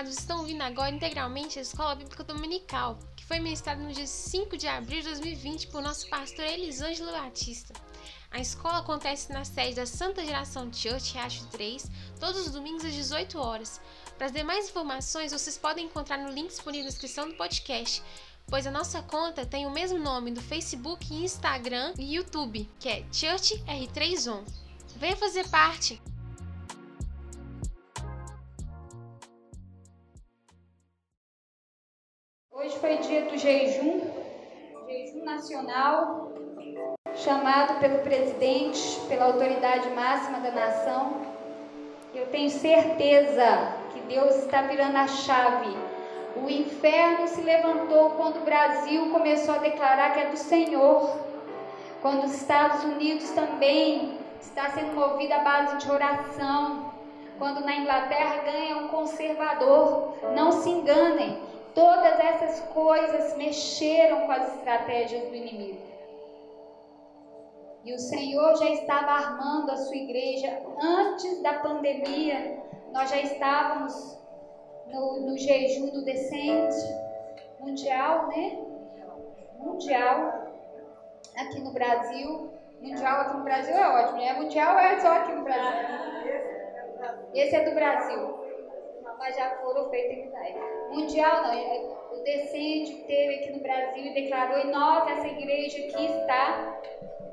amados 0.00 0.18
estão 0.18 0.38
ouvindo 0.38 0.62
agora 0.62 0.94
integralmente 0.94 1.58
a 1.58 1.62
Escola 1.62 1.94
Bíblica 1.94 2.24
Dominical, 2.24 2.98
que 3.14 3.26
foi 3.26 3.38
ministrada 3.38 3.82
no 3.82 3.92
dia 3.92 4.06
5 4.06 4.56
de 4.56 4.66
abril 4.66 5.00
de 5.00 5.08
2020 5.08 5.66
por 5.66 5.82
nosso 5.82 6.08
pastor 6.08 6.46
Elisângelo 6.46 7.12
Batista. 7.12 7.74
A 8.30 8.40
escola 8.40 8.78
acontece 8.78 9.30
na 9.30 9.44
sede 9.44 9.74
da 9.74 9.84
Santa 9.84 10.24
Geração 10.24 10.72
Church, 10.72 11.12
Riacho 11.12 11.44
3, 11.48 11.90
todos 12.18 12.46
os 12.46 12.50
domingos 12.50 12.82
às 12.82 12.94
18 12.94 13.38
horas. 13.38 13.78
Para 14.16 14.28
as 14.28 14.32
demais 14.32 14.70
informações, 14.70 15.32
vocês 15.32 15.58
podem 15.58 15.84
encontrar 15.84 16.16
no 16.16 16.30
link 16.30 16.48
disponível 16.48 16.86
na 16.86 16.90
descrição 16.90 17.28
do 17.28 17.34
podcast, 17.34 18.02
pois 18.46 18.66
a 18.66 18.70
nossa 18.70 19.02
conta 19.02 19.44
tem 19.44 19.66
o 19.66 19.70
mesmo 19.70 19.98
nome 19.98 20.30
do 20.30 20.40
Facebook, 20.40 21.12
Instagram 21.12 21.92
e 21.98 22.14
YouTube, 22.14 22.66
que 22.78 22.88
é 22.88 23.04
Church 23.12 23.62
R3On. 23.66 24.46
Venha 24.96 25.16
fazer 25.16 25.46
parte! 25.50 26.00
Nacional, 35.50 36.32
chamado 37.16 37.80
pelo 37.80 37.98
presidente, 37.98 39.00
pela 39.08 39.26
autoridade 39.26 39.90
máxima 39.90 40.38
da 40.38 40.52
nação. 40.52 41.22
Eu 42.14 42.26
tenho 42.26 42.50
certeza 42.50 43.74
que 43.92 44.00
Deus 44.02 44.36
está 44.36 44.62
virando 44.62 44.96
a 44.96 45.08
chave. 45.08 45.76
O 46.36 46.48
inferno 46.48 47.26
se 47.26 47.40
levantou 47.40 48.10
quando 48.10 48.36
o 48.36 48.44
Brasil 48.44 49.10
começou 49.10 49.56
a 49.56 49.58
declarar 49.58 50.14
que 50.14 50.20
é 50.20 50.26
do 50.26 50.36
Senhor. 50.36 51.18
Quando 52.00 52.24
os 52.24 52.34
Estados 52.34 52.84
Unidos 52.84 53.28
também 53.30 54.18
está 54.40 54.70
sendo 54.70 54.94
movido 54.94 55.34
à 55.34 55.38
base 55.38 55.78
de 55.78 55.90
oração. 55.90 56.92
Quando 57.38 57.64
na 57.64 57.74
Inglaterra 57.74 58.42
ganha 58.44 58.76
um 58.76 58.88
conservador. 58.88 60.14
Não 60.34 60.52
se 60.52 60.70
enganem. 60.70 61.49
Todas 61.74 62.18
essas 62.18 62.60
coisas 62.72 63.36
mexeram 63.36 64.26
com 64.26 64.32
as 64.32 64.56
estratégias 64.56 65.28
do 65.28 65.34
inimigo. 65.34 65.80
E 67.84 67.94
o 67.94 67.98
Senhor 67.98 68.56
já 68.56 68.68
estava 68.70 69.12
armando 69.12 69.70
a 69.70 69.76
sua 69.76 69.96
igreja 69.96 70.60
antes 70.82 71.42
da 71.42 71.54
pandemia. 71.54 72.60
Nós 72.92 73.08
já 73.08 73.20
estávamos 73.20 74.18
no, 74.86 75.20
no 75.20 75.38
jejum 75.38 75.90
do 75.90 76.04
descente 76.04 76.76
mundial, 77.60 78.28
né? 78.28 78.58
Mundial 79.58 80.50
aqui 81.36 81.60
no 81.60 81.72
Brasil. 81.72 82.50
Mundial 82.80 83.20
aqui 83.20 83.36
no 83.36 83.44
Brasil 83.44 83.74
é 83.74 83.88
ótimo, 83.88 84.18
né? 84.18 84.32
Mundial 84.34 84.78
é 84.78 85.00
só 85.00 85.12
aqui 85.12 85.32
no 85.32 85.44
Brasil. 85.44 86.00
Esse 87.32 87.56
é 87.56 87.64
do 87.64 87.74
Brasil 87.74 88.39
mas 89.20 89.36
já 89.36 89.50
foram 89.58 89.90
feitas 89.90 90.16
em 90.16 90.26
Israel. 90.28 90.88
Mundial 90.90 91.42
não, 91.42 91.52
é, 91.52 91.78
o 92.10 92.22
descende 92.24 93.04
teve 93.06 93.34
aqui 93.34 93.52
no 93.52 93.62
Brasil 93.62 94.02
e 94.02 94.14
declarou, 94.14 94.58
e 94.58 94.70
nós, 94.70 95.06
essa 95.10 95.28
igreja 95.28 95.78
aqui 95.78 96.06
está, 96.06 96.80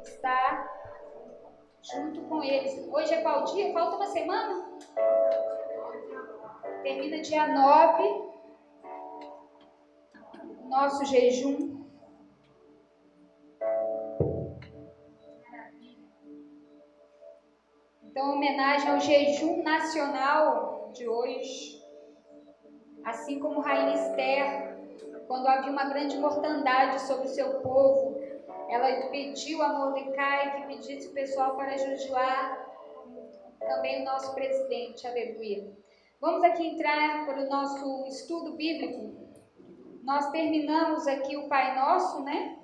está 0.03 0.73
junto 1.81 2.21
com 2.23 2.43
eles. 2.43 2.85
Hoje 2.91 3.13
é 3.13 3.21
qual 3.21 3.45
dia? 3.45 3.71
Falta 3.71 3.95
uma 3.95 4.05
semana? 4.07 4.69
Termina 6.83 7.21
dia 7.21 7.47
9, 7.47 8.21
nosso 10.65 11.05
jejum. 11.05 11.85
Então, 18.03 18.33
homenagem 18.33 18.89
ao 18.89 18.99
jejum 18.99 19.63
nacional 19.63 20.91
de 20.91 21.07
hoje. 21.07 21.76
Assim 23.07 23.39
como 23.39 23.61
Rainha 23.61 23.95
Esther, 23.95 24.75
quando 25.27 25.47
havia 25.47 25.71
uma 25.71 25.85
grande 25.85 26.17
mortandade 26.17 26.99
sobre 27.03 27.27
o 27.27 27.29
seu 27.29 27.61
povo, 27.61 28.19
ela 28.67 29.07
pediu 29.09 29.63
a 29.63 29.69
Mordecai 29.69 30.57
que 30.57 30.67
pedisse 30.67 31.07
o 31.07 31.13
pessoal 31.13 31.55
para 31.55 31.77
jejuar, 31.77 32.67
também 33.61 34.01
o 34.01 34.05
nosso 34.05 34.33
presidente, 34.33 35.07
aleluia. 35.07 35.71
Vamos 36.19 36.43
aqui 36.43 36.67
entrar 36.67 37.25
para 37.25 37.43
o 37.43 37.49
nosso 37.49 38.07
estudo 38.07 38.57
bíblico. 38.57 39.15
Nós 40.03 40.29
terminamos 40.31 41.07
aqui 41.07 41.37
o 41.37 41.47
Pai 41.47 41.75
Nosso, 41.75 42.21
né? 42.25 42.57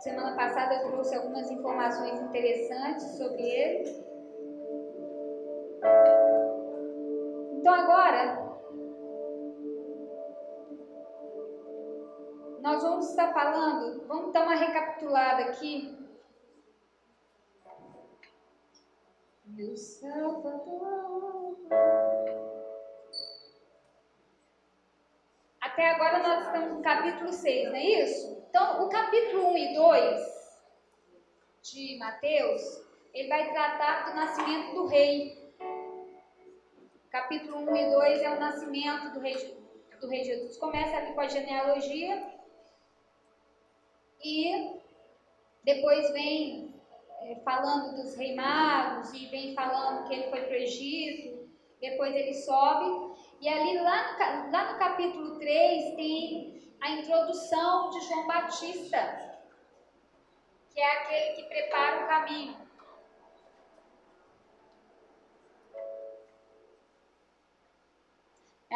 semana 0.00 0.34
passada 0.34 0.74
eu 0.74 0.90
trouxe 0.90 1.14
algumas 1.14 1.48
informações 1.48 2.18
interessantes 2.20 3.04
sobre 3.16 3.42
ele. 3.42 4.06
Então 7.66 7.80
agora 7.80 8.46
nós 12.60 12.80
vamos 12.80 13.10
estar 13.10 13.32
falando, 13.32 14.06
vamos 14.06 14.32
dar 14.32 14.44
uma 14.44 14.54
recapitulada 14.54 15.46
aqui. 15.46 15.98
Meu 19.46 19.76
Salvador. 19.76 21.58
Até 25.60 25.90
agora 25.90 26.22
nós 26.22 26.46
estamos 26.46 26.72
no 26.72 26.82
capítulo 26.82 27.32
6, 27.32 27.68
não 27.70 27.74
é 27.74 27.84
isso? 27.84 28.44
Então, 28.48 28.86
o 28.86 28.88
capítulo 28.88 29.48
1 29.54 29.58
e 29.58 29.74
2 29.74 30.62
de 31.62 31.98
Mateus, 31.98 32.62
ele 33.12 33.28
vai 33.28 33.52
tratar 33.52 34.08
do 34.08 34.14
nascimento 34.14 34.72
do 34.72 34.86
rei 34.86 35.45
capítulo 37.16 37.70
1 37.70 37.76
e 37.76 37.90
2 37.90 38.22
é 38.22 38.30
o 38.30 38.38
nascimento 38.38 39.14
do 39.14 39.20
rei, 39.20 39.34
do 39.98 40.06
rei 40.06 40.22
Jesus. 40.22 40.58
Começa 40.58 40.96
ali 40.98 41.14
com 41.14 41.22
a 41.22 41.28
genealogia 41.28 42.22
e 44.22 44.74
depois 45.64 46.12
vem 46.12 46.74
é, 47.22 47.36
falando 47.36 47.94
dos 47.94 48.14
reis 48.16 48.36
magos 48.36 49.14
e 49.14 49.26
vem 49.28 49.54
falando 49.54 50.06
que 50.06 50.14
ele 50.14 50.28
foi 50.28 50.42
para 50.42 50.52
o 50.52 50.56
Egito, 50.56 51.48
depois 51.80 52.14
ele 52.14 52.34
sobe. 52.34 53.14
E 53.40 53.48
ali 53.48 53.78
lá 53.78 54.12
no, 54.12 54.52
lá 54.52 54.72
no 54.72 54.78
capítulo 54.78 55.38
3 55.38 55.96
tem 55.96 56.70
a 56.82 56.90
introdução 56.90 57.88
de 57.88 58.00
João 58.02 58.26
Batista, 58.26 59.38
que 60.68 60.78
é 60.78 60.92
aquele 60.98 61.36
que 61.36 61.48
prepara 61.48 62.04
o 62.04 62.08
caminho. 62.08 62.65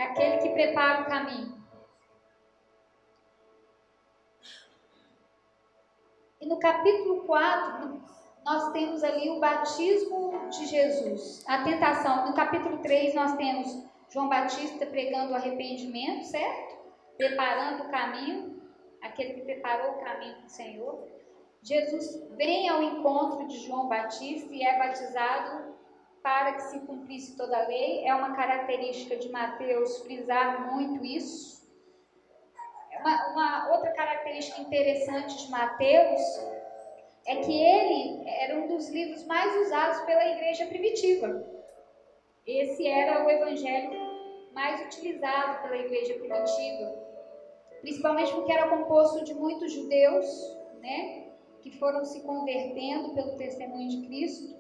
É 0.01 0.05
aquele 0.05 0.39
que 0.39 0.49
prepara 0.49 1.03
o 1.03 1.05
caminho. 1.05 1.63
E 6.41 6.47
no 6.47 6.59
capítulo 6.59 7.25
4, 7.25 8.03
nós 8.43 8.73
temos 8.73 9.05
ali 9.05 9.29
o 9.29 9.39
batismo 9.39 10.49
de 10.49 10.65
Jesus, 10.65 11.45
a 11.47 11.63
tentação. 11.65 12.27
No 12.27 12.33
capítulo 12.33 12.79
3, 12.79 13.15
nós 13.15 13.37
temos 13.37 13.85
João 14.09 14.31
Batista 14.31 14.87
pregando 14.87 15.33
o 15.33 15.37
arrependimento, 15.37 16.25
certo? 16.25 16.79
Preparando 17.19 17.83
o 17.83 17.91
caminho, 17.91 18.59
aquele 19.03 19.35
que 19.35 19.43
preparou 19.43 19.97
o 19.97 20.03
caminho 20.03 20.41
do 20.41 20.49
Senhor. 20.49 21.09
Jesus 21.63 22.27
vem 22.39 22.71
ao 22.71 22.83
encontro 22.83 23.47
de 23.47 23.59
João 23.67 23.87
Batista 23.87 24.51
e 24.51 24.63
é 24.63 24.79
batizado 24.79 25.70
para 26.23 26.53
que 26.53 26.63
se 26.63 26.81
cumprisse 26.81 27.37
toda 27.37 27.57
a 27.57 27.67
lei. 27.67 28.05
É 28.05 28.15
uma 28.15 28.35
característica 28.35 29.17
de 29.17 29.29
Mateus 29.31 29.99
frisar 29.99 30.73
muito 30.73 31.05
isso. 31.05 31.69
É 32.93 32.99
uma, 32.99 33.33
uma 33.33 33.73
outra 33.75 33.91
característica 33.93 34.61
interessante 34.61 35.45
de 35.45 35.51
Mateus 35.51 36.21
é 37.27 37.37
que 37.37 37.53
ele 37.53 38.29
era 38.29 38.59
um 38.59 38.67
dos 38.67 38.89
livros 38.89 39.25
mais 39.25 39.67
usados 39.67 40.01
pela 40.03 40.27
igreja 40.27 40.67
primitiva. 40.67 41.47
Esse 42.47 42.87
era 42.87 43.25
o 43.25 43.31
evangelho 43.31 44.11
mais 44.53 44.81
utilizado 44.87 45.63
pela 45.63 45.77
igreja 45.77 46.15
primitiva, 46.15 46.93
principalmente 47.81 48.33
porque 48.33 48.53
era 48.53 48.69
composto 48.69 49.25
de 49.25 49.35
muitos 49.35 49.73
judeus, 49.73 50.27
né, 50.81 51.29
que 51.61 51.71
foram 51.79 52.05
se 52.05 52.23
convertendo 52.23 53.15
pelo 53.15 53.37
testemunho 53.37 53.89
de 53.89 54.07
Cristo 54.07 54.60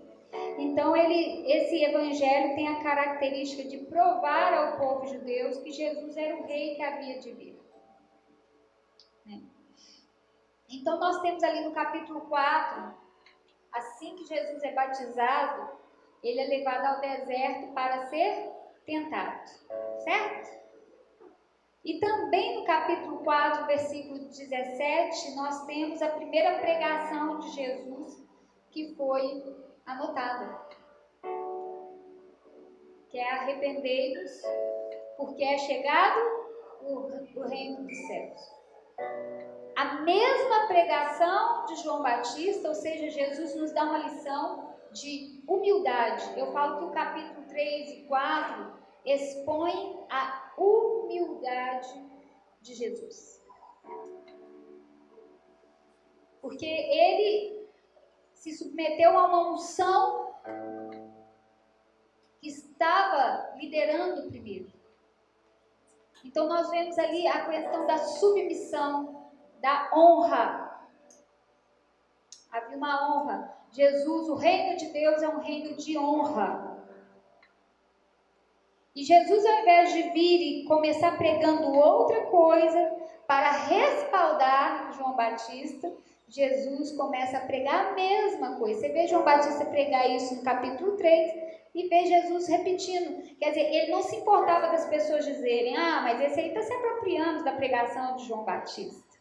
então, 0.58 0.96
ele, 0.96 1.50
esse 1.50 1.82
evangelho 1.82 2.54
tem 2.54 2.68
a 2.68 2.82
característica 2.82 3.68
de 3.68 3.78
provar 3.78 4.52
ao 4.52 4.78
povo 4.78 5.06
judeu 5.06 5.50
que 5.62 5.72
Jesus 5.72 6.16
era 6.16 6.36
o 6.36 6.46
rei 6.46 6.76
que 6.76 6.82
havia 6.82 7.18
de 7.18 7.32
vir. 7.32 7.60
Né? 9.26 9.42
Então, 10.68 10.98
nós 10.98 11.20
temos 11.20 11.42
ali 11.42 11.64
no 11.64 11.72
capítulo 11.72 12.20
4, 12.22 12.94
assim 13.72 14.14
que 14.16 14.24
Jesus 14.24 14.62
é 14.62 14.72
batizado, 14.72 15.78
ele 16.22 16.40
é 16.40 16.46
levado 16.46 16.86
ao 16.86 17.00
deserto 17.00 17.72
para 17.72 18.06
ser 18.06 18.50
tentado, 18.84 19.48
certo? 20.04 20.60
E 21.82 21.98
também 21.98 22.60
no 22.60 22.66
capítulo 22.66 23.18
4, 23.20 23.66
versículo 23.66 24.18
17, 24.18 25.34
nós 25.34 25.64
temos 25.64 26.02
a 26.02 26.10
primeira 26.10 26.58
pregação 26.58 27.38
de 27.38 27.50
Jesus, 27.50 28.22
que 28.70 28.94
foi 28.96 29.42
anotada. 29.92 30.70
que 33.08 33.18
é 33.18 33.28
arrependei-vos, 33.32 34.42
porque 35.16 35.42
é 35.42 35.58
chegado 35.58 36.20
o, 36.80 37.40
o 37.40 37.42
reino 37.48 37.84
dos 37.84 37.96
céus. 38.06 38.40
A 39.76 39.94
mesma 40.02 40.68
pregação 40.68 41.64
de 41.64 41.74
João 41.82 42.02
Batista, 42.02 42.68
ou 42.68 42.74
seja, 42.74 43.10
Jesus 43.10 43.56
nos 43.56 43.72
dá 43.72 43.82
uma 43.82 43.98
lição 43.98 44.76
de 44.92 45.42
humildade. 45.48 46.38
Eu 46.38 46.52
falo 46.52 46.78
que 46.78 46.84
o 46.84 46.90
capítulo 46.90 47.46
3 47.48 47.90
e 47.90 48.02
4 48.04 48.72
expõe 49.04 49.98
a 50.08 50.52
humildade 50.56 52.10
de 52.60 52.74
Jesus. 52.74 53.42
Porque 56.40 56.66
ele 56.66 57.59
se 58.40 58.54
submeteu 58.54 59.18
a 59.18 59.26
uma 59.26 59.52
unção 59.52 60.34
que 62.40 62.48
estava 62.48 63.52
liderando 63.56 64.30
primeiro. 64.30 64.72
Então 66.24 66.48
nós 66.48 66.70
vemos 66.70 66.98
ali 66.98 67.28
a 67.28 67.44
questão 67.44 67.86
da 67.86 67.98
submissão, 67.98 69.30
da 69.60 69.90
honra. 69.94 70.88
Havia 72.50 72.78
uma 72.78 73.14
honra. 73.14 73.56
Jesus, 73.72 74.30
o 74.30 74.34
reino 74.36 74.78
de 74.78 74.86
Deus 74.86 75.22
é 75.22 75.28
um 75.28 75.40
reino 75.40 75.76
de 75.76 75.98
honra. 75.98 76.82
E 78.96 79.04
Jesus, 79.04 79.44
ao 79.44 79.52
invés 79.60 79.92
de 79.92 80.02
vir 80.14 80.62
e 80.62 80.64
começar 80.64 81.18
pregando 81.18 81.70
outra 81.74 82.24
coisa 82.26 82.96
para 83.26 83.50
respaldar 83.50 84.94
João 84.94 85.14
Batista, 85.14 85.92
Jesus 86.30 86.92
começa 86.92 87.38
a 87.38 87.46
pregar 87.46 87.88
a 87.88 87.92
mesma 87.92 88.56
coisa. 88.56 88.80
Você 88.80 88.88
vê 88.90 89.06
João 89.08 89.24
Batista 89.24 89.64
pregar 89.64 90.08
isso 90.08 90.36
no 90.36 90.42
capítulo 90.42 90.96
3 90.96 91.50
e 91.74 91.88
vê 91.88 92.06
Jesus 92.06 92.46
repetindo. 92.46 93.36
Quer 93.36 93.48
dizer, 93.50 93.74
ele 93.74 93.90
não 93.90 94.00
se 94.00 94.16
importava 94.16 94.68
das 94.68 94.86
pessoas 94.86 95.24
dizerem: 95.24 95.76
Ah, 95.76 96.02
mas 96.02 96.20
esse 96.20 96.38
aí 96.38 96.48
está 96.48 96.62
se 96.62 96.72
apropriando 96.72 97.44
da 97.44 97.52
pregação 97.52 98.14
de 98.14 98.26
João 98.26 98.44
Batista. 98.44 99.18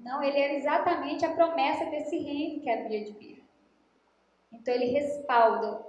Não, 0.00 0.22
ele 0.22 0.38
era 0.40 0.54
exatamente 0.54 1.24
a 1.24 1.34
promessa 1.34 1.84
desse 1.86 2.16
reino 2.18 2.62
que 2.62 2.70
havia 2.70 3.04
de 3.04 3.12
vir. 3.12 3.44
Então 4.50 4.72
ele 4.72 4.86
respalda 4.86 5.84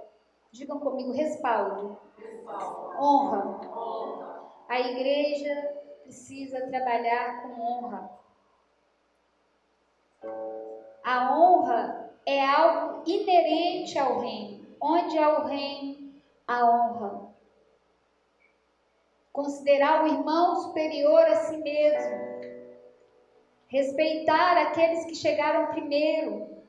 Digam 0.52 0.80
comigo, 0.80 1.12
respaldo. 1.12 1.98
respaldo. 2.16 2.96
Honra. 2.98 3.60
honra. 3.76 4.44
A 4.68 4.80
igreja 4.80 5.52
precisa 6.02 6.66
trabalhar 6.68 7.42
com 7.42 7.60
honra. 7.60 8.25
A 11.06 11.38
honra 11.38 12.10
é 12.26 12.44
algo 12.44 13.04
inerente 13.08 13.96
ao 13.96 14.18
reino. 14.18 14.66
Onde 14.80 15.16
há 15.16 15.38
o 15.38 15.46
reino, 15.46 16.12
a 16.48 16.68
honra. 16.68 17.28
Considerar 19.32 20.02
o 20.02 20.08
irmão 20.08 20.56
superior 20.56 21.20
a 21.20 21.36
si 21.44 21.58
mesmo. 21.58 22.16
Respeitar 23.68 24.58
aqueles 24.58 25.04
que 25.04 25.14
chegaram 25.14 25.68
primeiro. 25.68 26.64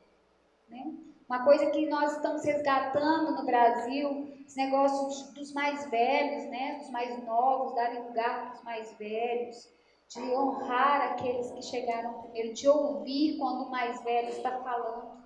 Né? 0.69 0.93
Uma 1.27 1.43
coisa 1.43 1.71
que 1.71 1.87
nós 1.87 2.17
estamos 2.17 2.45
resgatando 2.45 3.37
no 3.37 3.43
Brasil, 3.43 4.31
os 4.45 4.55
negócios 4.55 5.33
dos 5.33 5.51
mais 5.51 5.89
velhos, 5.89 6.45
né, 6.51 6.75
dos 6.75 6.91
mais 6.91 7.25
novos, 7.25 7.73
darem 7.73 8.03
lugar 8.03 8.43
para 8.43 8.53
os 8.53 8.63
mais 8.63 8.93
velhos, 8.99 9.67
de 10.09 10.19
honrar 10.19 11.11
aqueles 11.11 11.51
que 11.51 11.61
chegaram 11.61 12.21
primeiro, 12.21 12.53
de 12.53 12.67
ouvir 12.67 13.37
quando 13.37 13.65
o 13.65 13.71
mais 13.71 14.01
velho 14.03 14.29
está 14.29 14.51
falando. 14.59 15.23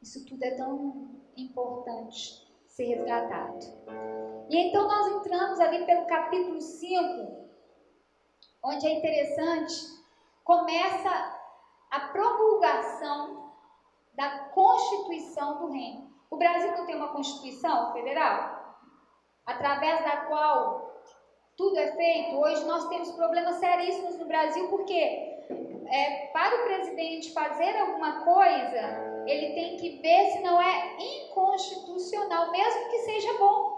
Isso 0.00 0.24
tudo 0.26 0.42
é 0.42 0.52
tão 0.52 1.10
importante 1.36 2.46
ser 2.66 2.84
resgatado. 2.84 3.58
E 4.48 4.56
então 4.56 4.86
nós 4.86 5.06
entramos 5.16 5.60
ali 5.60 5.84
pelo 5.84 6.06
capítulo 6.06 6.60
5, 6.60 7.48
onde 8.62 8.86
é 8.86 8.98
interessante, 8.98 9.74
começa 10.44 11.10
a 11.90 12.00
promulgação 12.08 13.52
da 14.14 14.38
Constituição 14.48 15.58
do 15.58 15.72
Reino. 15.72 16.10
O 16.30 16.36
Brasil 16.36 16.72
não 16.72 16.86
tem 16.86 16.96
uma 16.96 17.12
Constituição 17.12 17.92
federal, 17.92 18.76
através 19.44 20.02
da 20.04 20.16
qual 20.26 20.85
tudo 21.56 21.78
é 21.78 21.92
feito. 21.92 22.36
Hoje 22.36 22.64
nós 22.64 22.88
temos 22.88 23.10
problemas 23.12 23.56
seríssimos 23.56 24.18
no 24.18 24.26
Brasil, 24.26 24.68
porque 24.68 24.94
é, 24.94 26.26
para 26.32 26.54
o 26.56 26.64
presidente 26.64 27.32
fazer 27.32 27.76
alguma 27.76 28.24
coisa, 28.24 29.24
ele 29.26 29.54
tem 29.54 29.76
que 29.76 30.00
ver 30.00 30.30
se 30.32 30.40
não 30.40 30.60
é 30.60 30.96
inconstitucional, 30.98 32.50
mesmo 32.50 32.90
que 32.90 32.98
seja 32.98 33.32
bom. 33.38 33.76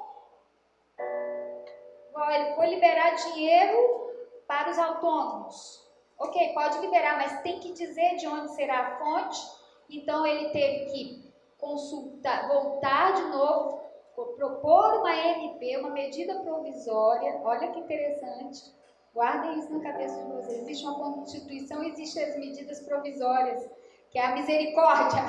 Ele 2.30 2.54
foi 2.56 2.66
liberar 2.66 3.14
dinheiro 3.14 4.12
para 4.46 4.70
os 4.70 4.78
autônomos. 4.78 5.88
Ok, 6.19 6.52
pode 6.52 6.78
liberar, 6.81 7.16
mas 7.16 7.40
tem 7.42 7.60
que 7.60 7.72
dizer 7.72 8.16
de 8.16 8.26
onde 8.26 8.50
será 8.52 8.78
a 8.78 8.98
fonte 8.98 9.58
então 9.90 10.26
ele 10.26 10.50
teve 10.50 10.90
que 10.90 11.32
consultar, 11.56 12.46
voltar 12.46 13.14
de 13.14 13.22
novo, 13.31 13.77
propor 14.26 15.00
uma 15.00 15.15
MP, 15.15 15.76
uma 15.79 15.91
medida 15.91 16.41
provisória. 16.41 17.41
Olha 17.44 17.70
que 17.70 17.81
interessante. 17.81 18.75
Guardem 19.15 19.59
isso 19.59 19.73
na 19.73 19.81
cabeça 19.81 20.23
de 20.23 20.32
vocês. 20.32 20.62
Existe 20.62 20.87
uma 20.87 21.15
Constituição, 21.15 21.82
existem 21.82 22.25
as 22.25 22.37
medidas 22.37 22.81
provisórias, 22.81 23.69
que 24.11 24.19
é 24.19 24.26
a 24.26 24.35
misericórdia. 24.35 25.20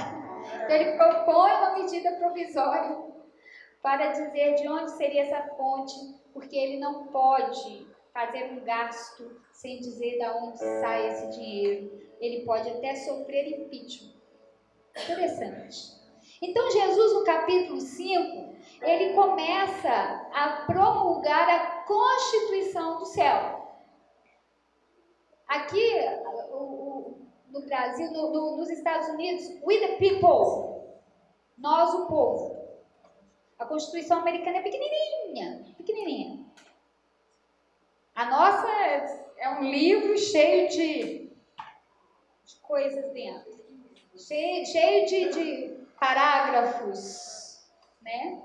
Então 0.64 0.76
ele 0.76 0.98
propõe 0.98 1.52
uma 1.52 1.74
medida 1.80 2.12
provisória 2.14 2.98
para 3.82 4.12
dizer 4.12 4.56
de 4.56 4.68
onde 4.68 4.92
seria 4.92 5.24
essa 5.24 5.56
fonte, 5.56 5.96
porque 6.34 6.56
ele 6.56 6.80
não 6.80 7.08
pode 7.08 7.88
fazer 8.14 8.52
um 8.52 8.64
gasto 8.64 9.40
sem 9.54 9.80
dizer 9.80 10.18
de 10.18 10.26
onde 10.26 10.58
sai 10.58 11.08
esse 11.10 11.28
dinheiro. 11.32 12.00
Ele 12.20 12.46
pode 12.46 12.70
até 12.70 12.96
sofrer 12.96 13.48
impeachment. 13.48 14.14
Interessante. 14.96 15.99
Então, 16.42 16.72
Jesus, 16.72 17.14
no 17.14 17.24
capítulo 17.24 17.82
5, 17.82 18.56
ele 18.82 19.14
começa 19.14 19.92
a 20.34 20.64
promulgar 20.66 21.50
a 21.50 21.84
constituição 21.84 23.00
do 23.00 23.06
céu. 23.06 23.68
Aqui, 25.48 25.94
no 27.50 27.62
Brasil, 27.66 28.12
no, 28.12 28.32
no, 28.32 28.58
nos 28.58 28.70
Estados 28.70 29.08
Unidos, 29.10 29.46
we 29.64 29.80
the 29.80 29.96
people, 29.98 31.00
nós 31.58 31.94
o 31.94 32.06
povo. 32.06 32.58
A 33.58 33.66
Constituição 33.66 34.20
americana 34.20 34.58
é 34.58 34.62
pequenininha, 34.62 35.66
pequenininha. 35.76 36.46
A 38.16 38.26
nossa 38.26 38.68
é, 38.70 39.34
é 39.40 39.50
um 39.50 39.64
livro 39.64 40.18
cheio 40.18 40.70
de, 40.70 41.32
de 42.46 42.56
coisas 42.62 43.12
dentro 43.12 43.60
cheio, 44.20 44.66
cheio 44.66 45.06
de, 45.06 45.30
de 45.30 45.79
parágrafos, 46.00 47.60
né? 48.02 48.42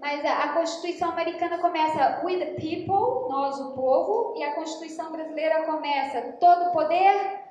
Mas 0.00 0.24
a, 0.24 0.52
Constituição 0.54 1.10
americana 1.10 1.58
começa 1.58 2.22
with 2.24 2.38
the 2.38 2.54
people, 2.54 3.28
nós 3.28 3.58
o 3.60 3.74
povo, 3.74 4.34
e 4.36 4.42
a 4.42 4.54
Constituição 4.54 5.10
brasileira 5.10 5.64
começa 5.64 6.32
todo 6.38 6.72
poder 6.72 7.42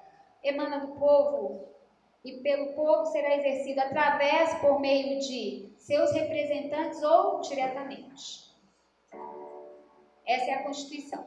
emana 0.43 0.79
do 0.79 0.95
povo 0.95 1.67
e 2.23 2.37
pelo 2.41 2.73
povo 2.73 3.05
será 3.07 3.35
exercido 3.35 3.81
através 3.81 4.53
por 4.55 4.79
meio 4.79 5.19
de 5.19 5.73
seus 5.77 6.11
representantes 6.11 7.01
ou 7.03 7.41
diretamente. 7.41 8.51
Essa 10.25 10.51
é 10.51 10.53
a 10.53 10.63
Constituição. 10.63 11.25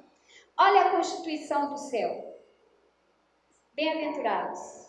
Olha 0.57 0.83
a 0.83 0.91
Constituição 0.91 1.69
do 1.71 1.77
céu. 1.77 2.39
Bem-aventurados 3.75 4.84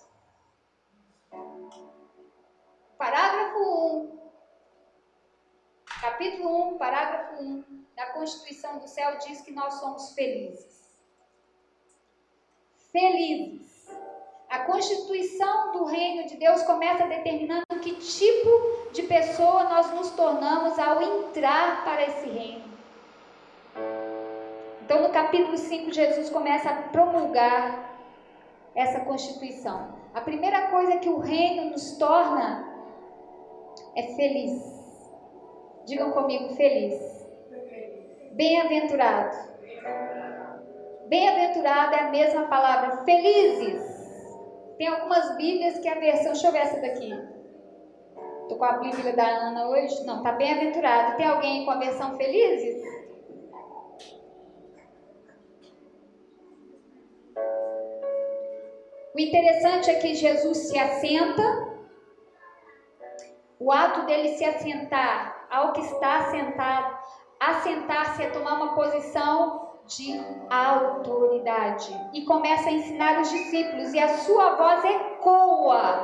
Parágrafo 2.98 3.60
1. 3.60 4.20
Capítulo 6.02 6.76
1, 6.76 6.78
parágrafo 6.78 7.44
1 7.44 7.64
da 7.96 8.06
Constituição 8.08 8.78
do 8.80 8.88
Céu 8.88 9.18
diz 9.18 9.42
que 9.42 9.52
nós 9.52 9.74
somos 9.76 10.14
felizes. 10.14 10.96
Felizes. 12.92 13.90
A 14.50 14.60
Constituição 14.60 15.74
do 15.74 15.86
Reino 15.86 16.28
de 16.28 16.38
Deus 16.38 16.64
começa 16.64 17.06
determinando 17.08 17.66
que 17.82 17.96
tipo 17.96 18.92
de 18.94 19.04
pessoa 19.04 19.66
nós 19.66 19.92
nos 19.94 20.12
tornamos 20.12 20.80
ao 20.80 21.02
entrar 21.02 21.84
para 21.84 22.04
esse 22.04 22.30
reino. 22.30 22.64
Então, 24.84 25.02
no 25.02 25.10
capítulo 25.10 25.58
5, 25.58 25.92
Jesus 25.92 26.30
começa 26.30 26.70
a 26.70 26.82
promulgar 26.84 27.98
essa 28.74 29.02
Constituição. 29.02 30.00
A 30.14 30.22
primeira 30.22 30.68
coisa 30.68 30.98
que 30.98 31.10
o 31.10 31.20
reino 31.20 31.72
nos 31.72 31.98
torna 31.98 32.75
é 33.96 34.04
feliz. 34.16 34.62
Digam 35.86 36.12
comigo, 36.12 36.56
feliz. 36.56 37.26
Bem-aventurado. 38.32 39.38
Bem-aventurado 41.08 41.96
é 41.96 42.00
a 42.00 42.10
mesma 42.10 42.48
palavra, 42.48 43.04
felizes. 43.06 43.96
Tem 44.78 44.88
algumas 44.88 45.38
Bíblias 45.38 45.80
que 45.80 45.88
a 45.88 45.96
versão, 45.96 46.34
deixa 46.34 46.48
eu 46.48 46.52
ver 46.52 46.60
essa 46.60 46.82
daqui. 46.82 47.14
Tô 48.50 48.58
com 48.58 48.66
a 48.66 48.78
Bíblia 48.78 49.16
da 49.16 49.26
Ana 49.26 49.70
hoje. 49.70 50.06
Não, 50.06 50.22
tá 50.22 50.32
bem-aventurado. 50.34 51.18
Tem 51.18 51.26
alguém 51.26 51.66
com 51.66 51.72
a 51.72 51.80
versão 51.80 52.18
felizes? 52.18 52.84
O 59.16 59.20
interessante 59.20 59.90
é 59.90 59.96
que 59.96 60.14
Jesus 60.14 60.58
se 60.58 60.78
assenta. 60.78 61.75
O 63.66 63.72
ato 63.72 64.06
dele 64.06 64.38
se 64.38 64.46
assentar 64.46 65.48
ao 65.50 65.74
que 65.74 65.82
está 65.82 66.18
assentado, 66.18 67.00
assentar-se 67.40 68.22
é 68.22 68.30
tomar 68.30 68.62
uma 68.62 68.76
posição 68.76 69.72
de 69.88 70.24
autoridade 70.52 71.92
e 72.14 72.26
começa 72.26 72.70
a 72.70 72.72
ensinar 72.72 73.20
os 73.22 73.30
discípulos 73.32 73.92
e 73.92 73.98
a 73.98 74.20
sua 74.20 74.56
voz 74.56 74.86
ecoa 74.86 76.00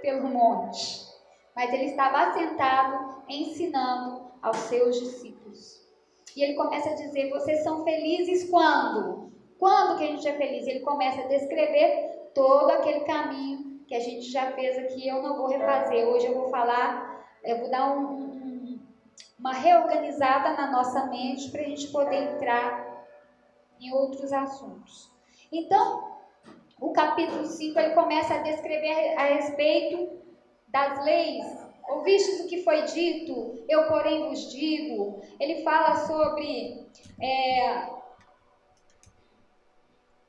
pelo 0.00 0.26
monte. 0.26 1.06
Mas 1.54 1.70
ele 1.70 1.84
estava 1.84 2.30
assentado 2.30 3.22
ensinando 3.28 4.30
aos 4.40 4.56
seus 4.56 4.98
discípulos. 4.98 5.86
E 6.34 6.42
ele 6.42 6.54
começa 6.54 6.88
a 6.88 6.94
dizer: 6.94 7.28
"Vocês 7.28 7.62
são 7.62 7.84
felizes 7.84 8.48
quando? 8.48 9.30
Quando 9.58 9.98
que 9.98 10.04
a 10.04 10.06
gente 10.06 10.26
é 10.26 10.32
feliz?" 10.32 10.66
Ele 10.66 10.80
começa 10.80 11.20
a 11.20 11.28
descrever 11.28 12.30
todo 12.34 12.70
aquele 12.70 13.00
caminho 13.00 13.65
que 13.86 13.94
a 13.94 14.00
gente 14.00 14.30
já 14.30 14.52
fez 14.52 14.78
aqui. 14.78 15.06
Eu 15.06 15.22
não 15.22 15.36
vou 15.36 15.48
refazer. 15.48 16.06
Hoje 16.06 16.26
eu 16.26 16.34
vou 16.34 16.48
falar, 16.48 17.24
eu 17.42 17.58
vou 17.60 17.70
dar 17.70 17.96
um, 17.96 18.78
uma 19.38 19.52
reorganizada 19.52 20.52
na 20.54 20.70
nossa 20.70 21.06
mente 21.06 21.50
para 21.50 21.62
a 21.62 21.64
gente 21.64 21.88
poder 21.88 22.34
entrar 22.34 23.04
em 23.80 23.92
outros 23.92 24.32
assuntos. 24.32 25.10
Então, 25.52 26.16
o 26.80 26.92
capítulo 26.92 27.44
5 27.44 27.78
ele 27.78 27.94
começa 27.94 28.34
a 28.34 28.38
descrever 28.38 29.14
a 29.16 29.24
respeito 29.34 30.18
das 30.68 31.04
leis. 31.04 31.44
Ouvistes 31.88 32.40
o 32.40 32.48
que 32.48 32.64
foi 32.64 32.82
dito, 32.82 33.64
eu 33.68 33.86
porém 33.86 34.28
vos 34.28 34.50
digo. 34.50 35.20
Ele 35.38 35.62
fala 35.62 35.94
sobre 36.06 36.84
é, 37.22 37.88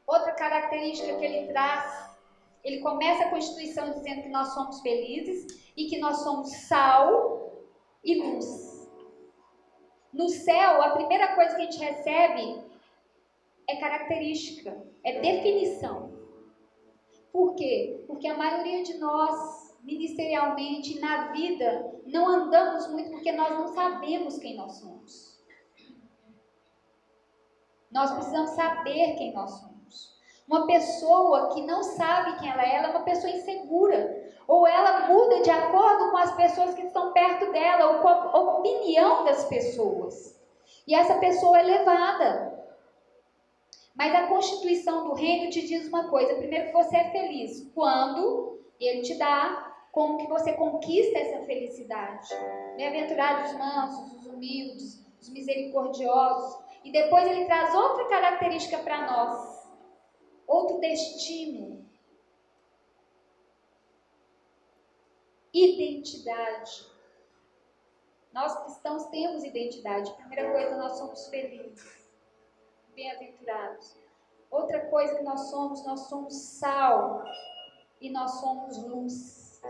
outra 0.05 0.31
característica 0.33 1.17
que 1.17 1.25
ele 1.25 1.47
traz. 1.47 2.06
Ele 2.67 2.81
começa 2.81 3.23
a 3.23 3.29
Constituição 3.29 3.93
dizendo 3.93 4.23
que 4.23 4.29
nós 4.29 4.49
somos 4.49 4.81
felizes 4.81 5.71
e 5.77 5.85
que 5.85 5.99
nós 5.99 6.17
somos 6.17 6.51
sal 6.67 7.63
e 8.03 8.21
luz. 8.21 8.89
No 10.11 10.27
céu, 10.27 10.81
a 10.81 10.89
primeira 10.89 11.33
coisa 11.33 11.55
que 11.55 11.61
a 11.61 11.63
gente 11.63 11.79
recebe 11.79 12.61
é 13.69 13.77
característica, 13.77 14.85
é 15.01 15.21
definição. 15.21 16.11
Por 17.31 17.55
quê? 17.55 18.03
Porque 18.05 18.27
a 18.27 18.37
maioria 18.37 18.83
de 18.83 18.97
nós, 18.97 19.73
ministerialmente, 19.81 20.99
na 20.99 21.31
vida, 21.31 22.01
não 22.05 22.27
andamos 22.27 22.91
muito 22.91 23.11
porque 23.11 23.31
nós 23.31 23.49
não 23.51 23.67
sabemos 23.69 24.39
quem 24.39 24.57
nós 24.57 24.73
somos. 24.73 25.41
Nós 27.89 28.11
precisamos 28.11 28.49
saber 28.49 29.15
quem 29.15 29.33
nós 29.33 29.51
somos. 29.51 29.76
Uma 30.47 30.65
pessoa 30.65 31.49
que 31.49 31.61
não 31.63 31.83
sabe 31.83 32.39
quem 32.39 32.49
ela 32.49 32.63
é, 32.63 32.75
ela 32.75 32.87
é 32.87 32.91
uma 32.91 33.03
pessoa 33.03 33.31
insegura. 33.31 34.25
Ou 34.47 34.65
ela 34.65 35.07
muda 35.07 35.41
de 35.41 35.49
acordo 35.49 36.09
com 36.09 36.17
as 36.17 36.33
pessoas 36.35 36.73
que 36.73 36.83
estão 36.83 37.11
perto 37.11 37.51
dela, 37.51 37.91
ou 37.91 37.99
com 37.99 38.07
a 38.07 38.39
opinião 38.57 39.25
das 39.25 39.43
pessoas. 39.45 40.39
E 40.87 40.95
essa 40.95 41.15
pessoa 41.15 41.59
é 41.59 41.63
levada. 41.63 42.57
Mas 43.93 44.15
a 44.15 44.27
constituição 44.27 45.09
do 45.09 45.13
reino 45.13 45.49
te 45.49 45.67
diz 45.67 45.87
uma 45.87 46.09
coisa: 46.09 46.35
primeiro 46.35 46.67
que 46.67 46.73
você 46.73 46.95
é 46.95 47.09
feliz 47.09 47.69
quando 47.75 48.61
ele 48.79 49.01
te 49.01 49.15
dá, 49.15 49.75
como 49.91 50.17
que 50.17 50.27
você 50.27 50.53
conquista 50.53 51.17
essa 51.17 51.43
felicidade. 51.45 52.29
Bem-aventurados 52.77 53.51
os 53.51 53.57
mansos, 53.57 54.13
os 54.13 54.27
humildes, 54.27 55.05
os 55.19 55.29
misericordiosos. 55.29 56.65
E 56.83 56.91
depois 56.91 57.27
ele 57.27 57.45
traz 57.45 57.73
outra 57.75 58.05
característica 58.05 58.77
para 58.77 59.07
nós, 59.11 59.56
outro 60.47 60.79
destino. 60.79 61.85
Identidade. 65.53 66.87
Nós 68.31 68.55
cristãos 68.63 69.05
temos 69.07 69.43
identidade. 69.43 70.13
Primeira 70.13 70.51
coisa, 70.51 70.77
nós 70.77 70.97
somos 70.97 71.27
felizes 71.27 72.07
bem-aventurados. 72.95 73.95
Outra 74.49 74.85
coisa 74.87 75.15
que 75.15 75.23
nós 75.23 75.49
somos, 75.49 75.85
nós 75.85 76.01
somos 76.01 76.33
sal 76.33 77.23
e 77.99 78.09
nós 78.09 78.31
somos 78.39 78.77
luz. 78.83 79.61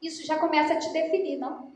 Isso 0.00 0.24
já 0.24 0.38
começa 0.38 0.74
a 0.74 0.78
te 0.78 0.92
definir, 0.92 1.36
não? 1.36 1.72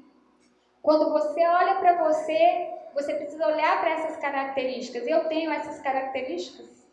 Quando 0.80 1.10
você 1.10 1.46
olha 1.46 1.76
para 1.76 2.02
você, 2.02 2.81
você 2.94 3.14
precisa 3.14 3.46
olhar 3.46 3.80
para 3.80 3.90
essas 3.90 4.16
características. 4.16 5.06
Eu 5.06 5.28
tenho 5.28 5.50
essas 5.50 5.80
características. 5.80 6.86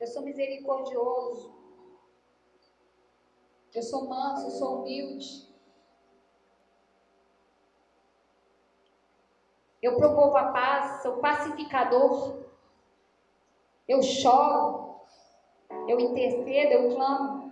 Eu 0.00 0.06
sou 0.06 0.22
misericordioso. 0.22 1.52
Eu 3.74 3.82
sou 3.82 4.06
manso, 4.06 4.46
eu 4.46 4.50
sou 4.50 4.80
humilde. 4.80 5.50
Eu 9.80 9.96
promovo 9.96 10.36
a 10.36 10.52
paz, 10.52 11.02
sou 11.02 11.18
pacificador. 11.18 12.42
Eu 13.88 14.02
choro, 14.02 14.96
eu 15.88 15.98
intercedo, 15.98 16.72
eu 16.72 16.94
clamo. 16.94 17.50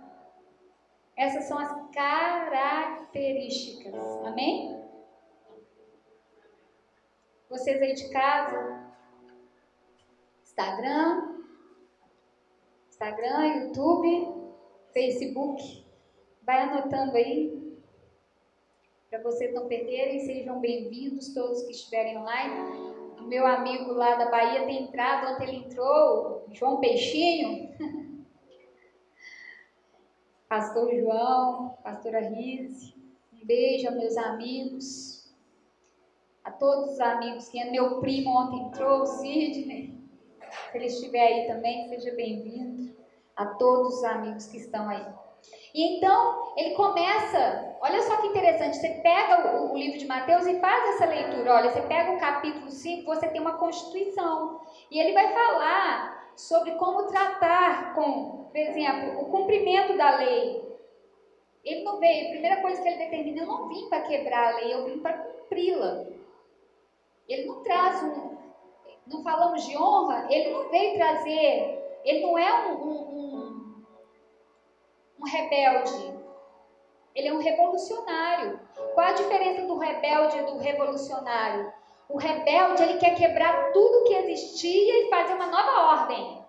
Essas 1.15 1.45
são 1.45 1.57
as 1.57 1.71
características. 1.91 3.95
Amém? 4.25 4.80
Vocês 7.51 7.81
aí 7.81 7.93
de 7.93 8.07
casa, 8.07 8.81
Instagram, 10.41 11.37
Instagram, 12.87 13.45
YouTube, 13.45 14.27
Facebook, 14.93 15.85
vai 16.43 16.61
anotando 16.61 17.17
aí 17.17 17.77
para 19.09 19.21
vocês 19.21 19.53
não 19.53 19.67
perderem, 19.67 20.21
sejam 20.21 20.61
bem-vindos 20.61 21.33
todos 21.33 21.63
que 21.63 21.71
estiverem 21.71 22.19
online. 22.19 22.55
O 23.19 23.23
meu 23.23 23.45
amigo 23.45 23.91
lá 23.91 24.15
da 24.15 24.31
Bahia 24.31 24.65
tem 24.65 24.83
entrado, 24.83 25.33
ontem 25.33 25.49
ele 25.49 25.65
entrou, 25.65 26.45
João 26.53 26.79
Peixinho. 26.79 27.69
Pastor 30.47 30.89
João, 30.95 31.77
pastora 31.83 32.21
Rise, 32.21 32.95
um 33.33 33.45
beijo 33.45 33.91
meus 33.91 34.15
amigos, 34.15 35.20
a 36.43 36.51
todos 36.51 36.91
os 36.91 36.99
amigos 36.99 37.49
que 37.49 37.63
meu 37.65 37.99
primo 37.99 38.31
ontem 38.31 38.61
entrou, 38.61 39.05
Sidney. 39.05 39.93
Se 40.71 40.77
ele 40.77 40.85
estiver 40.85 41.21
aí 41.21 41.47
também, 41.47 41.87
seja 41.87 42.15
bem-vindo. 42.15 42.95
A 43.35 43.45
todos 43.45 43.97
os 43.97 44.03
amigos 44.03 44.47
que 44.47 44.57
estão 44.57 44.89
aí. 44.89 45.05
E 45.73 45.97
então 45.97 46.53
ele 46.57 46.75
começa, 46.75 47.77
olha 47.81 48.01
só 48.01 48.17
que 48.17 48.27
interessante, 48.27 48.77
você 48.77 48.89
pega 49.01 49.55
o, 49.55 49.71
o, 49.71 49.77
livro 49.77 49.97
de 49.97 50.05
Mateus 50.05 50.45
e 50.45 50.59
faz 50.59 50.95
essa 50.95 51.05
leitura. 51.05 51.53
Olha, 51.53 51.71
você 51.71 51.81
pega 51.81 52.11
o 52.11 52.19
capítulo 52.19 52.69
5, 52.69 53.05
você 53.05 53.27
tem 53.29 53.39
uma 53.39 53.57
constituição. 53.57 54.59
E 54.89 54.99
ele 54.99 55.13
vai 55.13 55.33
falar 55.33 56.33
sobre 56.35 56.71
como 56.71 57.07
tratar 57.07 57.95
com, 57.95 58.49
por 58.51 58.57
exemplo, 58.57 59.21
o 59.21 59.25
cumprimento 59.31 59.95
da 59.97 60.17
lei. 60.17 60.69
Ele 61.63 61.83
não 61.83 61.99
veio, 61.99 62.27
a 62.27 62.31
primeira 62.31 62.61
coisa 62.61 62.81
que 62.81 62.87
ele 62.87 62.97
determina, 62.97 63.41
eu 63.41 63.47
não 63.47 63.69
vim 63.69 63.87
para 63.87 64.01
quebrar 64.01 64.53
a 64.53 64.55
lei, 64.57 64.73
eu 64.73 64.85
vim 64.85 64.99
para 64.99 65.13
cumpri-la. 65.13 66.05
Ele 67.31 67.45
não 67.45 67.63
traz 67.63 68.03
um, 68.03 68.37
não 69.07 69.23
falamos 69.23 69.65
de 69.65 69.77
honra, 69.77 70.27
ele 70.29 70.51
não 70.51 70.69
veio 70.69 70.95
trazer, 70.95 72.01
ele 72.03 72.21
não 72.21 72.37
é 72.37 72.67
um, 72.67 72.83
um, 72.83 73.15
um 73.15 73.71
um 75.21 75.25
rebelde. 75.25 76.19
Ele 77.13 77.27
é 77.27 77.33
um 77.33 77.39
revolucionário. 77.39 78.59
Qual 78.93 79.07
a 79.07 79.13
diferença 79.13 79.67
do 79.67 79.77
rebelde 79.77 80.37
e 80.37 80.45
do 80.45 80.57
revolucionário? 80.57 81.71
O 82.09 82.17
rebelde, 82.17 82.83
ele 82.83 82.97
quer 82.97 83.15
quebrar 83.15 83.71
tudo 83.71 84.05
que 84.05 84.15
existia 84.15 85.05
e 85.05 85.09
fazer 85.09 85.33
uma 85.33 85.47
nova 85.47 86.01
ordem. 86.01 86.41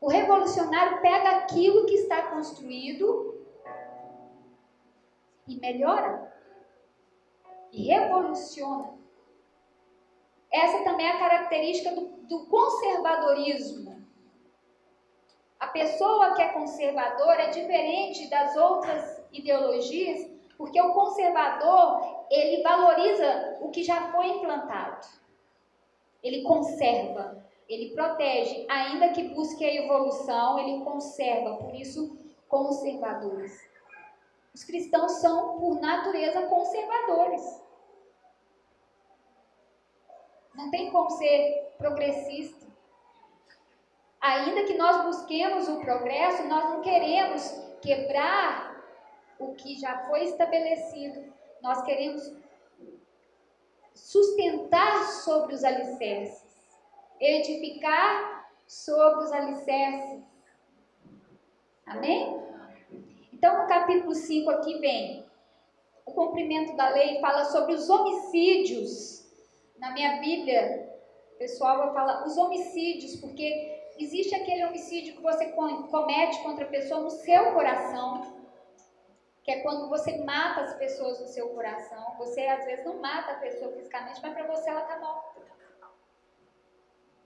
O 0.00 0.08
revolucionário 0.08 1.00
pega 1.00 1.38
aquilo 1.38 1.86
que 1.86 1.94
está 1.94 2.30
construído 2.30 3.44
e 5.48 5.56
melhora. 5.56 6.32
E 7.72 7.88
revoluciona. 7.88 8.94
Essa 10.56 10.82
também 10.84 11.06
é 11.06 11.10
a 11.10 11.18
característica 11.18 11.94
do, 11.94 12.06
do 12.22 12.46
conservadorismo. 12.46 14.02
A 15.60 15.66
pessoa 15.66 16.34
que 16.34 16.40
é 16.40 16.48
conservadora 16.48 17.42
é 17.42 17.50
diferente 17.50 18.30
das 18.30 18.56
outras 18.56 19.22
ideologias, 19.32 20.30
porque 20.56 20.80
o 20.80 20.94
conservador, 20.94 22.26
ele 22.30 22.62
valoriza 22.62 23.58
o 23.60 23.70
que 23.70 23.82
já 23.82 24.10
foi 24.12 24.28
implantado. 24.28 25.06
Ele 26.22 26.42
conserva, 26.42 27.44
ele 27.68 27.94
protege, 27.94 28.66
ainda 28.68 29.10
que 29.10 29.34
busque 29.34 29.62
a 29.62 29.74
evolução, 29.74 30.58
ele 30.58 30.82
conserva, 30.84 31.56
por 31.56 31.74
isso 31.74 32.18
conservadores. 32.48 33.52
Os 34.54 34.64
cristãos 34.64 35.12
são, 35.20 35.58
por 35.58 35.80
natureza, 35.80 36.46
conservadores. 36.46 37.65
Não 40.56 40.70
tem 40.70 40.90
como 40.90 41.10
ser 41.10 41.74
progressista. 41.76 42.66
Ainda 44.20 44.64
que 44.64 44.74
nós 44.74 45.04
busquemos 45.04 45.68
o 45.68 45.80
progresso, 45.80 46.44
nós 46.48 46.64
não 46.70 46.82
queremos 46.82 47.48
quebrar 47.80 48.82
o 49.38 49.54
que 49.54 49.78
já 49.78 50.06
foi 50.06 50.24
estabelecido. 50.24 51.32
Nós 51.62 51.82
queremos 51.82 52.32
sustentar 53.94 55.04
sobre 55.04 55.54
os 55.54 55.64
alicerces, 55.64 56.44
edificar 57.20 58.50
sobre 58.66 59.24
os 59.24 59.32
alicerces. 59.32 60.22
Amém? 61.86 62.40
Então, 63.32 63.62
no 63.62 63.68
capítulo 63.68 64.14
5 64.14 64.50
aqui 64.50 64.78
vem 64.78 65.24
o 66.04 66.12
cumprimento 66.12 66.74
da 66.76 66.88
lei, 66.88 67.20
fala 67.20 67.44
sobre 67.44 67.74
os 67.74 67.88
homicídios. 67.88 69.25
Na 69.78 69.90
minha 69.92 70.20
Bíblia, 70.20 70.92
pessoal, 71.38 71.78
vai 71.78 71.92
falar 71.92 72.26
os 72.26 72.36
homicídios, 72.36 73.16
porque 73.16 73.92
existe 73.98 74.34
aquele 74.34 74.64
homicídio 74.64 75.16
que 75.16 75.22
você 75.22 75.52
comete 75.52 76.42
contra 76.42 76.64
a 76.64 76.68
pessoa 76.68 77.00
no 77.00 77.10
seu 77.10 77.52
coração, 77.52 78.36
que 79.42 79.50
é 79.50 79.60
quando 79.60 79.88
você 79.88 80.18
mata 80.24 80.62
as 80.62 80.74
pessoas 80.74 81.20
no 81.20 81.26
seu 81.26 81.48
coração. 81.50 82.14
Você 82.18 82.40
às 82.46 82.64
vezes 82.64 82.84
não 82.84 83.00
mata 83.00 83.32
a 83.32 83.36
pessoa 83.36 83.72
fisicamente, 83.72 84.20
mas 84.22 84.34
para 84.34 84.46
você 84.46 84.70
ela 84.70 84.82
está 84.82 84.98
morta. 84.98 85.36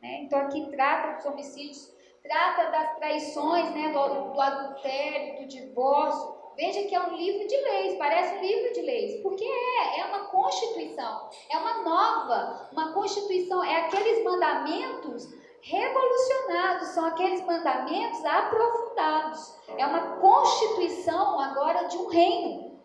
Né? 0.03 0.23
Então 0.23 0.39
aqui 0.41 0.71
trata 0.71 1.17
dos 1.17 1.27
homicídios 1.27 1.95
trata 2.23 2.71
das 2.71 2.97
traições, 2.97 3.71
né, 3.75 3.89
do, 3.89 4.33
do 4.33 4.41
adultério, 4.41 5.41
do 5.41 5.49
divórcio. 5.49 6.40
Veja 6.57 6.83
que 6.83 6.95
é 6.95 7.01
um 7.01 7.17
livro 7.17 7.47
de 7.47 7.57
leis, 7.57 7.97
parece 7.97 8.37
um 8.37 8.41
livro 8.41 8.73
de 8.73 8.83
leis, 8.83 9.23
porque 9.23 9.45
é, 9.45 10.01
é 10.01 10.05
uma 10.07 10.27
constituição, 10.27 11.31
é 11.49 11.59
uma 11.59 11.83
nova, 11.83 12.69
uma 12.73 12.93
constituição, 12.93 13.65
é 13.65 13.77
aqueles 13.77 14.23
mandamentos 14.25 15.29
revolucionados, 15.63 16.89
são 16.89 17.05
aqueles 17.07 17.45
mandamentos 17.45 18.25
aprofundados. 18.25 19.55
É 19.77 19.87
uma 19.87 20.17
constituição 20.17 21.39
agora 21.39 21.85
de 21.85 21.97
um 21.97 22.09
reino. 22.09 22.81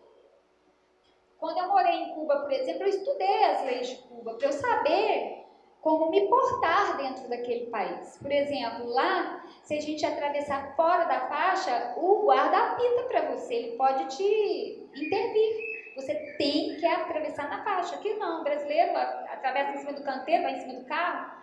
Quando 1.38 1.58
eu 1.58 1.68
morei 1.68 1.94
em 1.94 2.14
Cuba, 2.14 2.40
por 2.40 2.52
exemplo, 2.52 2.82
eu 2.82 2.88
estudei 2.88 3.44
as 3.44 3.64
leis 3.64 3.88
de 3.88 3.96
Cuba 3.96 4.34
para 4.34 4.48
eu 4.48 4.52
saber 4.52 5.45
como 5.80 6.10
me 6.10 6.28
portar 6.28 6.96
dentro 6.96 7.28
daquele 7.28 7.66
país. 7.66 8.18
Por 8.20 8.32
exemplo, 8.32 8.88
lá, 8.88 9.44
se 9.62 9.74
a 9.74 9.80
gente 9.80 10.04
atravessar 10.04 10.74
fora 10.74 11.04
da 11.04 11.28
faixa, 11.28 11.94
o 11.96 12.22
guarda 12.22 12.56
apita 12.56 13.02
para 13.04 13.32
você, 13.32 13.54
ele 13.54 13.76
pode 13.76 14.16
te 14.16 14.88
intervir. 14.96 15.76
Você 15.96 16.14
tem 16.36 16.76
que 16.76 16.86
atravessar 16.86 17.48
na 17.48 17.62
faixa. 17.64 17.94
Aqui 17.94 18.14
não, 18.14 18.40
o 18.40 18.44
brasileiro 18.44 18.96
atravessa 18.96 19.72
em 19.72 19.78
cima 19.78 19.92
do 19.92 20.02
canteiro, 20.02 20.42
vai 20.42 20.52
em 20.52 20.60
cima 20.60 20.74
do 20.74 20.86
carro. 20.86 21.36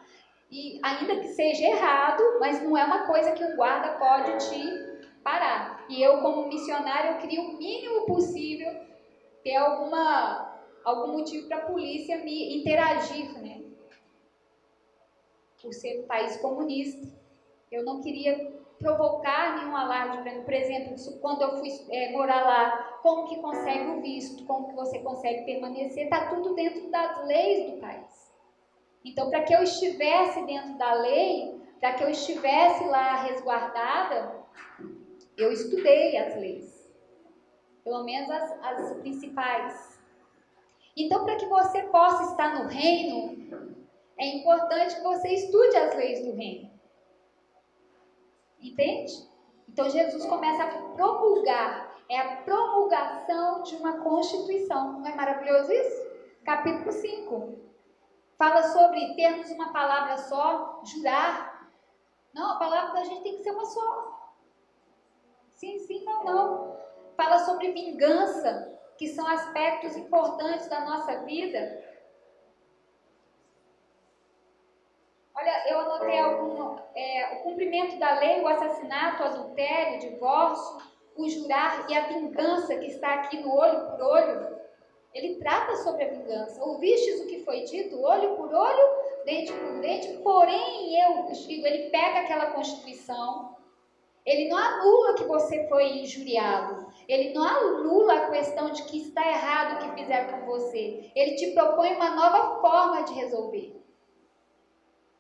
E 0.52 0.80
ainda 0.84 1.16
que 1.16 1.30
seja 1.30 1.66
errado, 1.66 2.22
mas 2.40 2.62
não 2.62 2.78
é 2.78 2.84
uma 2.84 3.08
coisa 3.08 3.32
que 3.32 3.44
o 3.44 3.56
guarda 3.56 3.98
pode 3.98 4.50
te 4.50 4.94
parar. 5.24 5.84
E 5.90 6.02
eu, 6.02 6.22
como 6.22 6.48
missionário, 6.48 7.12
eu 7.12 7.18
queria 7.18 7.42
o 7.42 7.58
mínimo 7.58 8.06
possível 8.06 8.72
ter 9.44 9.56
alguma, 9.56 10.54
algum 10.86 11.14
motivo 11.14 11.48
para 11.48 11.58
a 11.58 11.66
polícia 11.66 12.18
me 12.18 12.58
interagir, 12.58 13.34
né? 13.42 13.63
Por 15.64 15.74
ser 15.74 16.02
um 16.02 16.08
país 16.08 16.36
comunista. 16.38 17.08
Eu 17.72 17.84
não 17.86 18.02
queria 18.02 18.62
provocar 18.78 19.58
nenhum 19.58 19.76
alarde. 19.76 20.42
Por 20.42 20.54
exemplo, 20.54 20.96
quando 21.22 21.42
eu 21.42 21.58
fui 21.58 21.70
é, 21.90 22.12
morar 22.12 22.44
lá, 22.44 23.00
como 23.02 23.28
que 23.28 23.42
consegue 23.42 23.90
o 23.92 24.02
visto, 24.02 24.46
como 24.46 24.68
que 24.68 24.76
você 24.76 25.00
consegue 25.00 25.46
permanecer, 25.46 26.04
está 26.04 26.28
tudo 26.28 26.54
dentro 26.54 26.92
das 26.92 27.26
leis 27.26 27.72
do 27.72 27.78
país. 27.80 28.34
Então, 29.06 29.30
para 29.30 29.44
que 29.44 29.56
eu 29.56 29.64
estivesse 29.64 30.46
dentro 30.46 30.78
da 30.78 30.94
lei, 30.94 31.60
para 31.80 31.94
que 31.94 32.04
eu 32.04 32.10
estivesse 32.10 32.86
lá 32.86 33.24
resguardada, 33.24 34.44
eu 35.38 35.52
estudei 35.52 36.18
as 36.18 36.36
leis, 36.36 36.94
pelo 37.84 38.04
menos 38.04 38.30
as, 38.30 38.52
as 38.64 38.98
principais. 39.00 40.00
Então, 40.96 41.26
para 41.26 41.38
que 41.38 41.46
você 41.48 41.84
possa 41.84 42.32
estar 42.32 42.64
no 42.64 42.70
reino, 42.70 43.83
é 44.18 44.28
importante 44.38 44.96
que 44.96 45.02
você 45.02 45.30
estude 45.30 45.76
as 45.76 45.96
leis 45.96 46.26
do 46.26 46.34
reino. 46.36 46.72
Entende? 48.60 49.14
Então 49.68 49.90
Jesus 49.90 50.26
começa 50.26 50.64
a 50.64 50.68
promulgar, 50.96 51.98
é 52.10 52.18
a 52.20 52.36
promulgação 52.38 53.64
de 53.64 53.76
uma 53.76 54.02
constituição. 54.02 55.00
Não 55.00 55.08
é 55.08 55.16
maravilhoso 55.16 55.72
isso? 55.72 56.14
Capítulo 56.46 56.92
5. 56.92 57.60
Fala 58.38 58.64
sobre 58.64 59.16
termos 59.16 59.50
uma 59.52 59.72
palavra 59.72 60.18
só, 60.18 60.82
jurar. 60.84 61.72
Não, 62.34 62.54
a 62.54 62.56
palavra 62.56 62.94
da 62.94 63.04
gente 63.04 63.24
tem 63.24 63.38
que 63.38 63.44
ser 63.44 63.52
uma 63.52 63.66
só. 63.66 64.34
Sim, 65.56 65.80
sim, 65.80 66.04
não, 66.04 66.24
não. 66.24 66.78
Fala 67.16 67.40
sobre 67.40 67.72
vingança, 67.72 68.80
que 68.98 69.08
são 69.08 69.26
aspectos 69.28 69.96
importantes 69.96 70.68
da 70.68 70.82
nossa 70.82 71.22
vida. 71.22 71.83
Olha, 75.36 75.64
eu 75.68 75.80
anotei 75.80 76.20
algum, 76.20 76.76
é, 76.96 77.34
o 77.34 77.44
cumprimento 77.44 77.98
da 77.98 78.20
lei, 78.20 78.42
o 78.42 78.48
assassinato, 78.48 79.24
o 79.24 79.26
adultério, 79.26 79.98
o 79.98 80.12
divórcio, 80.12 80.78
o 81.16 81.28
jurar 81.28 81.90
e 81.90 81.96
a 81.96 82.08
vingança 82.08 82.76
que 82.76 82.88
está 82.88 83.16
aqui 83.16 83.42
no 83.42 83.52
olho 83.52 83.80
por 83.88 84.02
olho. 84.02 84.58
Ele 85.14 85.40
trata 85.40 85.76
sobre 85.78 86.04
a 86.04 86.10
vingança. 86.10 86.64
Ouvistes 86.64 87.22
o 87.22 87.28
que 87.28 87.44
foi 87.44 87.64
dito, 87.64 88.02
olho 88.02 88.36
por 88.36 88.54
olho, 88.54 88.88
dente 89.26 89.52
por 89.54 89.80
dente, 89.82 90.18
porém 90.24 91.02
eu 91.02 91.32
digo, 91.32 91.66
ele 91.66 91.90
pega 91.90 92.22
aquela 92.22 92.52
constituição, 92.52 93.56
ele 94.26 94.48
não 94.50 94.58
anula 94.58 95.16
que 95.16 95.26
você 95.26 95.68
foi 95.68 95.98
injuriado. 95.98 96.88
Ele 97.08 97.34
não 97.34 97.44
anula 97.44 98.14
a 98.14 98.32
questão 98.32 98.72
de 98.72 98.84
que 98.84 99.00
está 99.00 99.28
errado 99.28 99.76
o 99.76 99.80
que 99.80 100.02
fizeram 100.02 100.40
com 100.40 100.46
você. 100.46 101.12
Ele 101.14 101.36
te 101.36 101.52
propõe 101.52 101.94
uma 101.96 102.16
nova 102.16 102.62
forma 102.62 103.04
de 103.04 103.14
resolver. 103.14 103.83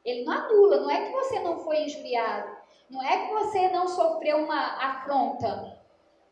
Ele 0.04 0.26
não 0.26 0.34
anula, 0.34 0.82
não 0.82 0.92
é 0.92 1.06
que 1.06 1.12
você 1.12 1.40
não 1.40 1.60
foi 1.60 1.84
injuriado, 1.84 2.58
não 2.90 3.02
é 3.02 3.26
que 3.26 3.34
você 3.34 3.70
não 3.70 3.88
sofreu 3.88 4.38
uma 4.38 4.60
afronta, 4.86 5.82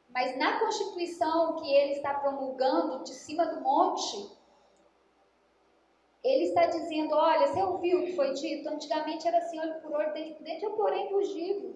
mas 0.09 0.37
na 0.37 0.59
Constituição 0.59 1.55
que 1.55 1.73
ele 1.73 1.93
está 1.93 2.13
promulgando 2.15 3.03
de 3.03 3.13
cima 3.13 3.45
do 3.45 3.61
monte, 3.61 4.29
ele 6.23 6.45
está 6.45 6.65
dizendo: 6.65 7.15
olha, 7.15 7.47
você 7.47 7.63
ouviu 7.63 7.99
o 7.99 8.05
que 8.05 8.15
foi 8.15 8.33
dito? 8.33 8.67
Antigamente 8.69 9.27
era 9.27 9.37
assim, 9.37 9.59
olho 9.59 9.81
por 9.81 9.93
olho, 9.93 10.13
dente 10.13 10.33
por 10.33 10.43
dente, 10.43 10.63
eu 10.63 10.71
porém 10.71 11.07
digo. 11.33 11.75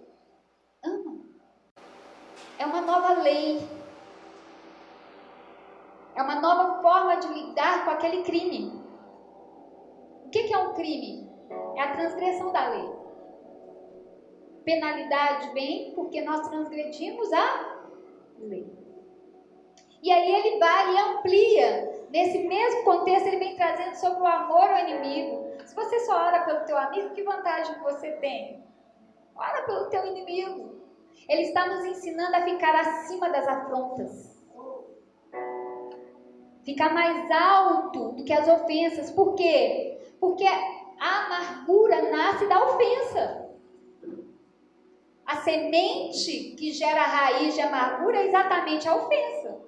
Ama. 0.83 1.25
É 2.59 2.65
uma 2.65 2.81
nova 2.81 3.21
lei. 3.21 3.67
É 6.13 6.21
uma 6.21 6.39
nova 6.39 6.81
forma 6.81 7.15
de 7.15 7.27
lidar 7.27 7.85
com 7.85 7.91
aquele 7.91 8.23
crime. 8.23 8.81
O 10.25 10.29
que 10.29 10.53
é 10.53 10.57
um 10.57 10.73
crime? 10.73 11.24
É 11.75 11.81
a 11.81 11.91
transgressão 11.93 12.51
da 12.51 12.69
lei. 12.69 12.89
Penalidade 14.63 15.53
vem 15.53 15.93
porque 15.93 16.21
nós 16.21 16.47
transgredimos 16.47 17.31
a 17.31 17.87
lei. 18.39 18.85
E 20.01 20.11
aí 20.11 20.35
ele 20.35 20.59
vai 20.59 20.93
e 20.93 20.99
amplia. 20.99 22.07
Nesse 22.11 22.47
mesmo 22.47 22.83
contexto, 22.83 23.27
ele 23.27 23.37
vem 23.39 23.55
trazendo 23.55 23.95
sobre 23.95 24.21
o 24.21 24.25
amor 24.25 24.69
ao 24.69 24.87
inimigo. 24.87 25.45
Se 25.65 25.75
você 25.75 25.99
só 26.01 26.13
ora 26.13 26.43
pelo 26.43 26.65
teu 26.65 26.77
amigo, 26.77 27.13
que 27.13 27.23
vantagem 27.23 27.75
você 27.79 28.11
tem? 28.13 28.63
Ora 29.35 29.63
pelo 29.63 29.89
teu 29.89 30.05
inimigo. 30.05 30.75
Ele 31.27 31.41
está 31.41 31.67
nos 31.67 31.83
ensinando 31.85 32.35
a 32.35 32.41
ficar 32.41 32.75
acima 32.75 33.29
das 33.29 33.47
afrontas. 33.47 34.35
Ficar 36.63 36.93
mais 36.93 37.29
alto 37.31 38.13
do 38.13 38.23
que 38.23 38.33
as 38.33 38.47
ofensas. 38.47 39.11
Por 39.11 39.35
quê? 39.35 39.99
Porque 40.19 40.45
a 40.99 41.25
amargura 41.25 42.09
nasce 42.11 42.47
da 42.47 42.63
ofensa. 42.63 43.45
A 45.25 45.37
semente 45.37 46.55
que 46.55 46.71
gera 46.71 47.01
a 47.01 47.07
raiz 47.07 47.55
de 47.55 47.61
amargura 47.61 48.17
é 48.17 48.27
exatamente 48.27 48.87
a 48.87 48.95
ofensa. 48.95 49.65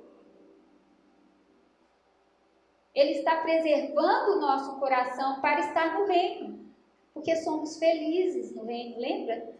Ele 2.93 3.11
está 3.11 3.37
preservando 3.37 4.33
o 4.33 4.39
nosso 4.39 4.79
coração 4.79 5.39
para 5.39 5.59
estar 5.59 5.99
no 5.99 6.05
reino, 6.05 6.71
porque 7.13 7.35
somos 7.37 7.77
felizes 7.77 8.55
no 8.55 8.65
reino, 8.65 8.99
lembra? 8.99 9.55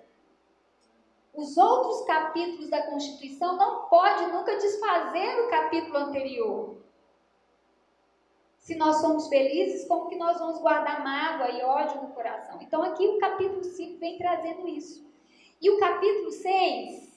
Os 1.34 1.56
outros 1.56 2.04
capítulos 2.06 2.68
da 2.70 2.88
Constituição 2.88 3.56
não 3.58 3.86
pode 3.90 4.26
nunca 4.32 4.58
desfazer 4.58 5.40
o 5.42 5.50
capítulo 5.50 5.98
anterior. 5.98 6.78
Se 8.68 8.76
nós 8.76 8.98
somos 8.98 9.30
felizes, 9.30 9.88
como 9.88 10.10
que 10.10 10.18
nós 10.18 10.38
vamos 10.40 10.60
guardar 10.60 11.02
mágoa 11.02 11.52
e 11.52 11.64
ódio 11.64 12.02
no 12.02 12.10
coração? 12.10 12.60
Então 12.62 12.84
aqui 12.84 13.08
o 13.08 13.18
capítulo 13.18 13.64
5 13.64 13.98
vem 13.98 14.18
trazendo 14.18 14.68
isso. 14.68 15.10
E 15.62 15.70
o 15.70 15.80
capítulo 15.80 16.30
6, 16.34 17.08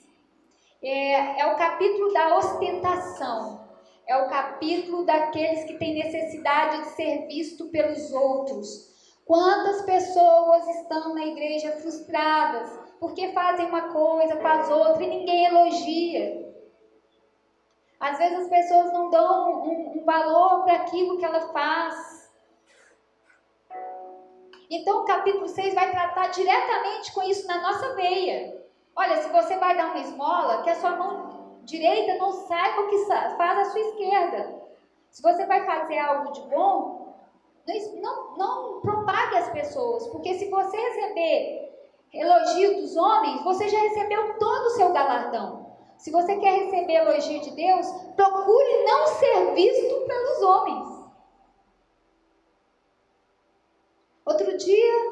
É, 0.81 1.41
é 1.41 1.53
o 1.53 1.57
capítulo 1.57 2.13
da 2.13 2.37
ostentação. 2.37 3.67
É 4.07 4.15
o 4.15 4.29
capítulo 4.29 5.03
daqueles 5.03 5.65
que 5.65 5.77
têm 5.77 5.93
necessidade 5.93 6.83
de 6.83 6.89
ser 6.91 7.27
visto 7.27 7.65
pelos 7.65 8.13
outros. 8.13 9.19
Quantas 9.25 9.81
pessoas 9.81 10.65
estão 10.69 11.13
na 11.13 11.25
igreja 11.25 11.73
frustradas 11.81 12.79
porque 12.97 13.33
fazem 13.33 13.65
uma 13.65 13.91
coisa, 13.91 14.37
faz 14.37 14.69
outra 14.71 15.03
e 15.03 15.09
ninguém 15.09 15.47
elogia. 15.47 16.50
Às 18.01 18.17
vezes 18.17 18.39
as 18.39 18.47
pessoas 18.47 18.91
não 18.91 19.11
dão 19.11 19.61
um, 19.61 19.99
um 19.99 20.03
valor 20.03 20.63
para 20.63 20.73
aquilo 20.73 21.19
que 21.19 21.25
ela 21.25 21.53
faz. 21.53 22.33
Então 24.71 25.01
o 25.01 25.05
capítulo 25.05 25.47
6 25.47 25.75
vai 25.75 25.91
tratar 25.91 26.27
diretamente 26.27 27.13
com 27.13 27.21
isso 27.21 27.45
na 27.45 27.61
nossa 27.61 27.93
veia. 27.93 28.59
Olha, 28.95 29.21
se 29.21 29.29
você 29.29 29.55
vai 29.57 29.77
dar 29.77 29.91
uma 29.91 29.99
esmola, 29.99 30.63
que 30.63 30.69
a 30.71 30.75
sua 30.75 30.95
mão 30.95 31.59
direita 31.63 32.17
não 32.17 32.31
saiba 32.31 32.81
o 32.81 32.87
que 32.87 33.05
faz 33.05 33.59
a 33.59 33.65
sua 33.65 33.79
esquerda. 33.79 34.61
Se 35.11 35.21
você 35.21 35.45
vai 35.45 35.63
fazer 35.63 35.99
algo 35.99 36.31
de 36.31 36.41
bom, 36.49 37.15
não, 38.01 38.37
não 38.37 38.81
propague 38.81 39.37
as 39.37 39.49
pessoas, 39.51 40.07
porque 40.07 40.33
se 40.39 40.49
você 40.49 40.75
receber 40.75 41.71
elogio 42.11 42.81
dos 42.81 42.97
homens, 42.97 43.43
você 43.43 43.69
já 43.69 43.79
recebeu 43.79 44.39
todo 44.39 44.65
o 44.65 44.71
seu 44.71 44.91
galardão. 44.91 45.60
Se 46.01 46.09
você 46.09 46.35
quer 46.37 46.63
receber 46.63 46.93
elogio 46.93 47.41
de 47.41 47.51
Deus, 47.51 47.87
procure 48.15 48.83
não 48.85 49.05
ser 49.05 49.53
visto 49.53 50.07
pelos 50.07 50.41
homens. 50.41 51.05
Outro 54.25 54.57
dia, 54.57 55.11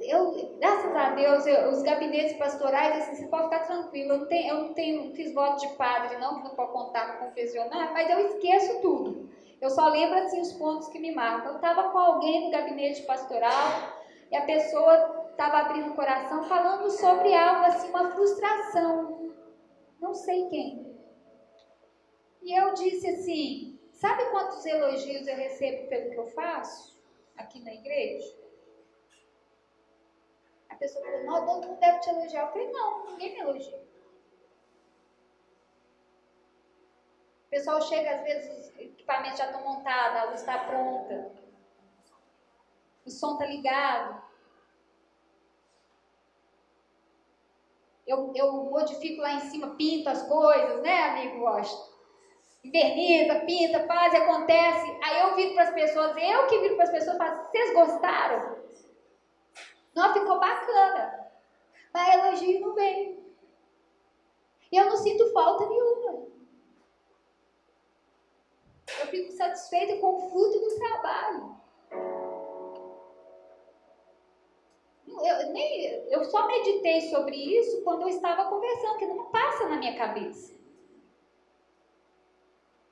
eu, 0.00 0.56
graças 0.58 0.96
a 0.96 1.10
Deus, 1.10 1.46
eu, 1.46 1.70
os 1.70 1.80
gabinetes 1.82 2.36
pastorais, 2.38 2.96
assim, 2.96 3.14
você 3.14 3.28
pode 3.28 3.44
ficar 3.44 3.60
tranquilo. 3.60 4.14
Eu 4.14 4.18
não 4.18 4.26
tenho, 4.26 4.48
eu 4.48 4.62
não 4.64 4.74
tenho, 4.74 5.14
fiz 5.14 5.32
voto 5.32 5.60
de 5.60 5.68
padre, 5.76 6.18
não, 6.18 6.38
que 6.38 6.48
não 6.48 6.56
pode 6.56 6.72
contar 6.72 7.12
com 7.12 7.26
confessionário, 7.26 7.92
mas 7.92 8.10
eu 8.10 8.18
esqueço 8.26 8.80
tudo. 8.80 9.30
Eu 9.60 9.70
só 9.70 9.86
lembro 9.90 10.18
assim 10.18 10.40
os 10.40 10.52
pontos 10.54 10.88
que 10.88 10.98
me 10.98 11.14
marcam. 11.14 11.52
Eu 11.52 11.56
estava 11.56 11.90
com 11.90 11.98
alguém 11.98 12.46
no 12.46 12.50
gabinete 12.50 13.02
pastoral 13.02 13.92
e 14.28 14.36
a 14.36 14.42
pessoa 14.42 15.28
estava 15.30 15.58
abrindo 15.58 15.92
o 15.92 15.94
coração 15.94 16.42
falando 16.42 16.90
sobre 16.90 17.32
algo 17.32 17.66
assim, 17.66 17.90
uma 17.90 18.10
frustração. 18.10 19.19
Não 20.00 20.14
sei 20.14 20.48
quem. 20.48 20.98
E 22.42 22.58
eu 22.58 22.72
disse 22.72 23.06
assim: 23.06 23.78
sabe 23.92 24.30
quantos 24.30 24.64
elogios 24.64 25.26
eu 25.26 25.36
recebo 25.36 25.88
pelo 25.88 26.10
que 26.10 26.16
eu 26.16 26.26
faço 26.28 26.98
aqui 27.36 27.62
na 27.62 27.74
igreja? 27.74 28.34
A 30.70 30.74
pessoa 30.74 31.04
falou: 31.04 31.24
não, 31.24 31.46
todo 31.46 31.68
mundo 31.68 31.80
deve 31.80 32.00
te 32.00 32.08
elogiar. 32.08 32.46
Eu 32.46 32.52
falei: 32.52 32.70
não, 32.70 33.06
ninguém 33.10 33.32
me 33.34 33.40
elogia. 33.40 33.90
O 37.46 37.50
pessoal 37.50 37.82
chega, 37.82 38.14
às 38.14 38.22
vezes, 38.22 38.68
os 38.68 38.78
equipamentos 38.78 39.38
já 39.38 39.46
estão 39.46 39.62
montados, 39.64 40.16
a 40.16 40.24
luz 40.26 40.40
está 40.40 40.58
pronta, 40.64 41.32
o 43.04 43.10
som 43.10 43.32
está 43.32 43.44
ligado. 43.44 44.29
Eu, 48.10 48.32
eu 48.34 48.52
modifico 48.64 49.22
lá 49.22 49.34
em 49.34 49.40
cima, 49.40 49.76
pinto 49.76 50.08
as 50.08 50.20
coisas, 50.26 50.82
né, 50.82 51.10
amigo 51.10 51.44
Washington? 51.44 51.90
Inverniza, 52.64 53.40
pinta, 53.46 53.86
faz, 53.86 54.12
acontece. 54.12 54.98
Aí 55.00 55.20
eu 55.20 55.36
viro 55.36 55.54
para 55.54 55.62
as 55.62 55.70
pessoas, 55.70 56.16
eu 56.16 56.46
que 56.48 56.58
viro 56.58 56.74
para 56.74 56.84
as 56.84 56.90
pessoas, 56.90 57.16
falo, 57.16 57.44
vocês 57.44 57.72
gostaram? 57.72 58.58
Não, 59.94 60.12
ficou 60.12 60.40
bacana. 60.40 61.30
Mas 61.94 62.14
elogio 62.14 62.60
não 62.60 62.74
vem. 62.74 63.20
E 64.72 64.76
eu 64.76 64.86
não 64.86 64.96
sinto 64.96 65.32
falta 65.32 65.68
nenhuma. 65.68 66.26
Eu 69.00 69.06
fico 69.06 69.32
satisfeita 69.32 70.00
com 70.00 70.16
o 70.16 70.30
fruto 70.30 70.58
do 70.58 70.78
trabalho. 70.78 71.59
Eu, 75.18 75.52
nem, 75.52 75.84
eu 76.10 76.24
só 76.24 76.46
meditei 76.46 77.02
sobre 77.10 77.36
isso 77.36 77.82
quando 77.82 78.02
eu 78.02 78.08
estava 78.08 78.48
conversando, 78.48 78.98
que 78.98 79.06
não 79.06 79.30
passa 79.30 79.66
na 79.66 79.76
minha 79.76 79.96
cabeça. 79.96 80.54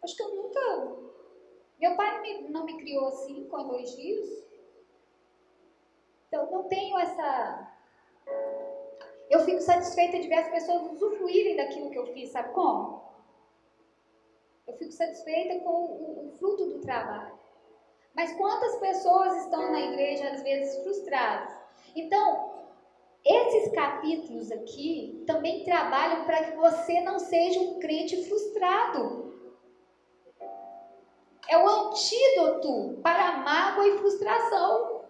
Acho 0.02 0.16
que 0.16 0.22
eu 0.22 0.34
nunca. 0.34 1.08
Meu 1.78 1.94
pai 1.96 2.14
não 2.14 2.22
me, 2.22 2.48
não 2.50 2.64
me 2.64 2.76
criou 2.78 3.06
assim, 3.06 3.44
com 3.44 3.58
elogios. 3.58 4.28
Então, 6.28 6.50
não 6.50 6.64
tenho 6.64 6.98
essa. 6.98 7.72
Eu 9.30 9.40
fico 9.40 9.60
satisfeita 9.60 10.18
de 10.18 10.28
ver 10.28 10.36
as 10.36 10.50
pessoas 10.50 10.92
usufruírem 10.92 11.56
daquilo 11.56 11.90
que 11.90 11.98
eu 11.98 12.06
fiz, 12.12 12.30
sabe 12.30 12.52
como? 12.52 13.02
Eu 14.66 14.74
fico 14.74 14.92
satisfeita 14.92 15.58
com 15.60 15.70
o, 15.70 16.26
o 16.26 16.30
fruto 16.38 16.66
do 16.66 16.80
trabalho. 16.80 17.38
Mas 18.14 18.32
quantas 18.36 18.76
pessoas 18.76 19.44
estão 19.44 19.70
na 19.70 19.80
igreja, 19.80 20.28
às 20.30 20.42
vezes, 20.42 20.82
frustradas? 20.82 21.57
Então, 21.94 22.58
esses 23.24 23.72
capítulos 23.72 24.50
aqui 24.50 25.22
também 25.26 25.64
trabalham 25.64 26.24
para 26.24 26.44
que 26.44 26.56
você 26.56 27.00
não 27.00 27.18
seja 27.18 27.60
um 27.60 27.78
crente 27.78 28.24
frustrado. 28.26 29.28
É 31.48 31.56
o 31.56 31.68
antídoto 31.68 33.00
para 33.02 33.38
mágoa 33.38 33.86
e 33.86 33.98
frustração. 33.98 35.04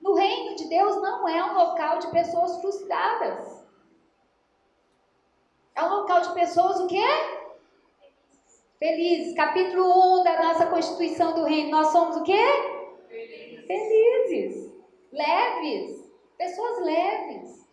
No 0.00 0.14
reino 0.14 0.54
de 0.56 0.68
Deus 0.68 0.96
não 1.00 1.28
é 1.28 1.44
um 1.44 1.54
local 1.54 1.98
de 1.98 2.10
pessoas 2.10 2.60
frustradas. 2.60 3.64
É 5.74 5.82
um 5.82 5.88
local 5.88 6.20
de 6.20 6.34
pessoas 6.34 6.78
o 6.80 6.86
quê? 6.86 7.04
Felizes. 8.78 9.34
Capítulo 9.34 10.20
1 10.20 10.24
da 10.24 10.42
nossa 10.42 10.66
Constituição 10.66 11.34
do 11.34 11.44
Reino. 11.44 11.70
Nós 11.70 11.88
somos 11.88 12.16
o 12.18 12.22
quê? 12.22 12.44
Felizes. 13.08 13.66
Felizes. 13.66 14.72
Leves. 15.10 16.03
Pessoas 16.44 16.78
leves. 16.80 17.66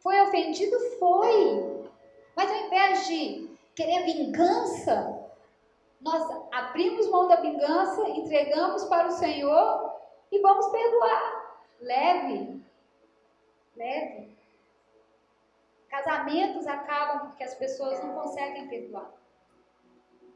Foi 0.00 0.20
ofendido? 0.20 0.78
Foi. 0.98 1.88
Mas 2.36 2.50
ao 2.50 2.66
invés 2.66 3.06
de 3.06 3.48
querer 3.74 4.04
vingança, 4.04 5.26
nós 6.02 6.22
abrimos 6.52 7.08
mão 7.08 7.26
da 7.26 7.36
vingança, 7.36 8.06
entregamos 8.10 8.84
para 8.84 9.08
o 9.08 9.12
Senhor 9.12 9.90
e 10.30 10.38
vamos 10.40 10.68
perdoar. 10.68 11.62
Leve. 11.80 12.62
Leve. 13.74 14.36
Casamentos 15.88 16.66
acabam 16.66 17.28
porque 17.28 17.44
as 17.44 17.54
pessoas 17.54 18.04
não 18.04 18.12
conseguem 18.20 18.68
perdoar. 18.68 19.10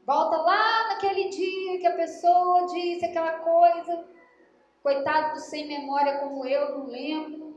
Volta 0.07 0.37
lá 0.37 0.87
naquele 0.87 1.29
dia 1.29 1.79
que 1.79 1.85
a 1.85 1.95
pessoa 1.95 2.65
disse 2.65 3.05
aquela 3.05 3.33
coisa. 3.41 4.07
Coitado 4.81 5.33
do 5.33 5.39
sem 5.39 5.67
memória 5.67 6.19
como 6.19 6.45
eu, 6.45 6.77
não 6.77 6.85
lembro. 6.87 7.49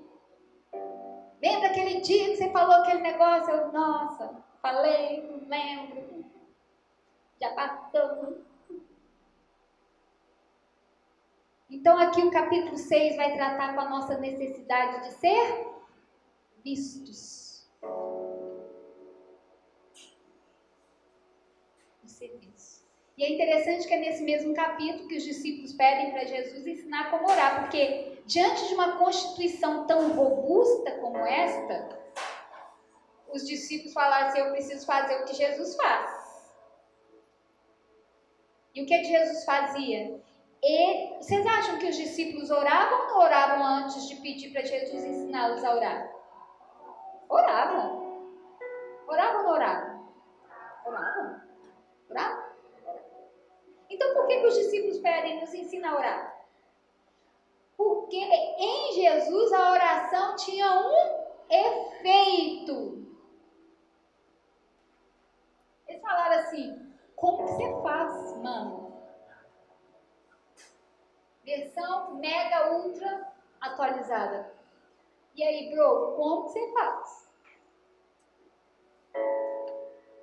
Lembra 1.40 1.68
aquele 1.68 2.00
dia 2.00 2.30
que 2.30 2.37
você 2.37 2.50
falou 2.50 2.76
aquele 2.76 3.00
negócio? 3.00 3.52
Eu, 3.52 3.72
nossa, 3.72 4.44
falei, 4.61 5.22
não 5.22 5.48
lembro. 5.48 6.24
Já 7.40 7.50
passou. 7.54 8.42
Então, 11.68 11.98
aqui 11.98 12.22
o 12.22 12.30
capítulo 12.30 12.76
6 12.76 13.16
vai 13.16 13.32
tratar 13.32 13.74
com 13.74 13.80
a 13.80 13.88
nossa 13.88 14.18
necessidade 14.18 15.08
de 15.08 15.14
ser 15.14 15.66
vistos. 16.62 17.66
De 22.02 22.11
ser 22.11 22.37
vistos. 22.37 22.85
E 23.22 23.24
é 23.24 23.35
interessante 23.35 23.87
que 23.87 23.94
é 23.94 23.98
nesse 23.98 24.24
mesmo 24.24 24.52
capítulo 24.52 25.06
que 25.06 25.16
os 25.16 25.22
discípulos 25.22 25.72
pedem 25.74 26.11
para 26.11 26.24
Jesus 26.24 26.66
ensinar 26.66 27.08
como 27.08 27.30
orar, 27.30 27.61
porque 27.61 28.20
diante 28.26 28.66
de 28.66 28.74
uma 28.74 28.98
constituição 28.98 29.87
tão 29.87 30.12
robusta 30.12 30.90
como 30.98 31.18
esta, 31.18 32.00
os 33.32 33.46
discípulos 33.46 33.92
falaram 33.92 34.26
assim: 34.26 34.40
Eu 34.40 34.50
preciso 34.50 34.85
fazer 34.85 35.22
o 35.22 35.24
que 35.24 35.35
Jesus 35.35 35.76
faz. 35.76 36.52
E 38.74 38.82
o 38.82 38.87
que 38.87 39.04
Jesus 39.04 39.44
fazia? 39.44 40.20
E, 40.61 41.16
vocês 41.18 41.46
acham 41.46 41.78
que 41.78 41.87
os 41.87 41.96
discípulos 41.96 42.50
oravam 42.50 43.02
ou 43.02 43.06
não 43.06 43.18
oravam 43.20 43.64
antes 43.64 44.08
de 44.08 44.16
pedir 44.16 44.50
para 44.50 44.64
Jesus 44.64 45.04
ensiná-los 45.04 45.62
a 45.62 45.76
orar? 45.76 46.12
Oravam. 47.28 48.32
Oravam 49.06 49.37
ou 49.37 49.44
não 49.44 49.52
oravam? 49.52 50.08
Oravam. 50.85 51.40
Oravam? 52.11 52.51
Então, 54.02 54.14
por 54.14 54.26
que, 54.26 54.40
que 54.40 54.46
os 54.46 54.54
discípulos 54.54 54.98
pedem 54.98 55.40
nos 55.40 55.54
ensina 55.54 55.90
a 55.90 55.96
orar? 55.96 56.44
Porque 57.76 58.16
em 58.16 58.92
Jesus 58.94 59.52
a 59.52 59.70
oração 59.70 60.36
tinha 60.36 60.66
um 60.74 61.46
efeito. 61.48 63.06
Eles 65.86 66.02
falaram 66.02 66.40
assim: 66.40 66.92
como 67.14 67.44
que 67.44 67.52
você 67.52 67.82
faz, 67.82 68.36
mano? 68.38 68.92
Versão 71.44 72.14
mega 72.14 72.72
ultra 72.72 73.32
atualizada. 73.60 74.52
E 75.34 75.42
aí, 75.44 75.72
bro, 75.72 76.14
como 76.16 76.42
que 76.44 76.50
você 76.50 76.72
faz? 76.72 77.32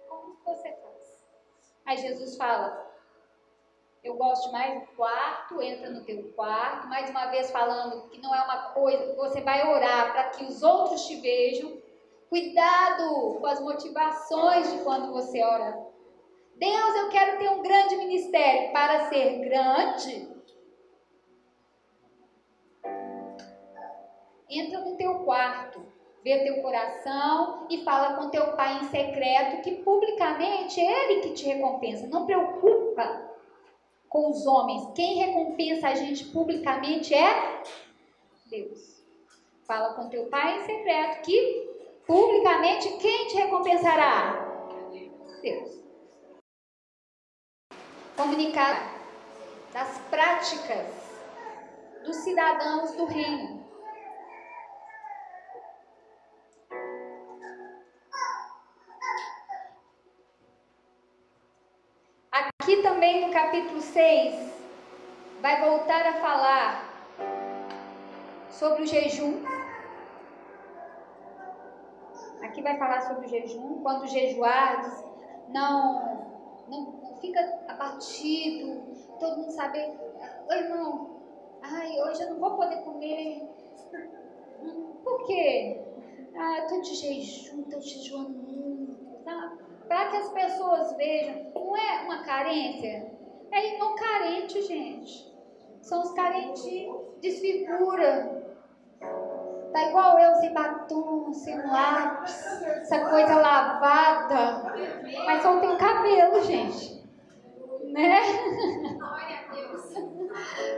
Como 0.08 0.36
que 0.36 0.44
você 0.44 0.72
faz? 0.82 1.20
Aí 1.86 1.98
Jesus 1.98 2.36
fala: 2.38 2.89
eu 4.04 4.16
gosto 4.16 4.52
mais 4.52 4.80
do 4.80 4.88
quarto, 4.96 5.62
entra 5.62 5.90
no 5.90 6.04
teu 6.04 6.32
quarto, 6.34 6.88
mais 6.88 7.10
uma 7.10 7.26
vez 7.28 7.52
falando 7.52 8.10
que 8.10 8.22
não 8.22 8.34
é 8.34 8.42
uma 8.44 8.70
coisa, 8.70 9.16
você 9.16 9.42
vai 9.42 9.68
orar 9.68 10.12
para 10.12 10.30
que 10.30 10.46
os 10.46 10.64
outros 10.64 11.06
te 11.06 11.18
vejam. 11.18 11.78
Cuidado 12.30 13.38
com 13.40 13.46
as 13.48 13.60
motivações 13.60 14.72
de 14.72 14.84
quando 14.84 15.12
você 15.12 15.44
ora. 15.44 15.78
Deus, 16.56 16.96
eu 16.96 17.10
quero 17.10 17.40
ter 17.40 17.50
um 17.50 17.62
grande 17.62 17.96
ministério. 17.96 18.72
Para 18.72 19.10
ser 19.10 19.40
grande, 19.40 20.30
entra 24.48 24.80
no 24.82 24.96
teu 24.96 25.24
quarto, 25.26 25.84
vê 26.24 26.44
teu 26.44 26.62
coração 26.62 27.66
e 27.70 27.84
fala 27.84 28.16
com 28.16 28.30
teu 28.30 28.54
pai 28.56 28.80
em 28.80 28.90
secreto, 28.90 29.62
que 29.64 29.84
publicamente 29.84 30.80
é 30.80 31.12
ele 31.12 31.22
que 31.22 31.34
te 31.34 31.46
recompensa. 31.46 32.08
Não 32.08 32.26
preocupa 32.26 33.29
com 34.10 34.32
os 34.32 34.46
homens. 34.46 34.90
Quem 34.96 35.20
recompensa 35.20 35.88
a 35.88 35.96
gente 35.96 36.26
publicamente 36.26 37.14
é 37.14 37.64
Deus. 38.48 39.04
Fala 39.66 39.94
com 39.94 40.10
teu 40.10 40.26
pai 40.26 40.58
em 40.58 40.66
secreto 40.66 41.22
que 41.22 41.70
publicamente 42.06 42.98
quem 42.98 43.28
te 43.28 43.36
recompensará? 43.36 44.48
Deus. 45.42 45.80
Comunicar 48.18 49.00
das 49.72 49.98
práticas 50.10 50.88
dos 52.04 52.18
cidadãos 52.18 52.92
do 52.94 53.06
reino. 53.06 53.59
Aqui 62.70 62.84
também 62.84 63.26
no 63.26 63.34
capítulo 63.34 63.82
6, 63.82 64.36
vai 65.42 65.60
voltar 65.60 66.06
a 66.06 66.14
falar 66.22 67.18
sobre 68.52 68.84
o 68.84 68.86
jejum. 68.86 69.44
Aqui 72.44 72.62
vai 72.62 72.78
falar 72.78 73.02
sobre 73.02 73.26
o 73.26 73.30
jejum, 73.30 73.82
quando 73.82 74.06
jejuardes, 74.06 75.04
não, 75.48 76.28
não, 76.70 76.82
não 77.02 77.16
fica 77.16 77.40
abatido, 77.68 78.84
todo 79.20 79.38
mundo 79.38 79.52
sabe, 79.52 79.80
oi 80.48 80.58
irmão, 80.60 81.22
ai, 81.64 82.00
hoje 82.04 82.22
eu 82.22 82.30
não 82.36 82.40
vou 82.40 82.56
poder 82.56 82.84
comer. 82.84 83.50
Por 85.04 85.26
quê? 85.26 85.82
Ah, 86.38 86.68
tô 86.70 86.82
de 86.82 86.94
jejum, 86.94 87.64
tô 87.64 87.82
jejuando? 87.82 88.49
Para 89.90 90.06
que 90.10 90.18
as 90.18 90.30
pessoas 90.30 90.96
vejam. 90.96 91.52
Não 91.54 91.76
é 91.76 92.04
uma 92.04 92.24
carência, 92.24 93.12
é 93.52 93.74
irmão 93.74 93.96
carente, 93.96 94.62
gente. 94.62 95.28
São 95.82 96.02
os 96.02 96.12
carentes 96.12 96.64
desfigura. 97.20 98.38
Tá 99.74 99.84
igual 99.90 100.20
eu, 100.20 100.36
sem 100.36 100.54
batom, 100.54 101.34
sem 101.34 101.56
lápis, 101.58 102.62
essa 102.64 103.10
coisa 103.10 103.36
lavada. 103.36 104.74
Mas 105.26 105.42
só 105.42 105.60
tem 105.60 105.70
o 105.70 105.78
cabelo, 105.78 106.42
gente. 106.44 107.00
Né? 107.84 108.20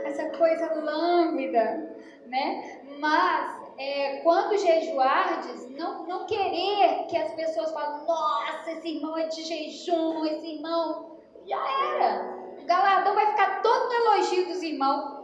Essa 0.04 0.30
coisa 0.30 0.74
lâmbida, 0.74 1.96
né? 2.26 2.80
Mas 2.98 3.61
é, 3.78 4.20
quando 4.22 4.58
jejuardes, 4.58 5.70
não, 5.70 6.06
não 6.06 6.26
querer 6.26 7.06
que 7.08 7.16
as 7.16 7.32
pessoas 7.34 7.72
falem, 7.72 8.06
nossa, 8.06 8.72
esse 8.72 8.96
irmão 8.96 9.16
é 9.16 9.26
de 9.26 9.42
jejum, 9.42 10.24
esse 10.24 10.56
irmão. 10.56 11.20
Já 11.46 11.58
era. 11.96 12.42
O 12.60 12.64
galardão 12.64 13.14
vai 13.14 13.26
ficar 13.30 13.62
todo 13.62 13.88
no 13.88 13.92
elogio 13.92 14.46
dos 14.46 14.62
irmãos. 14.62 15.22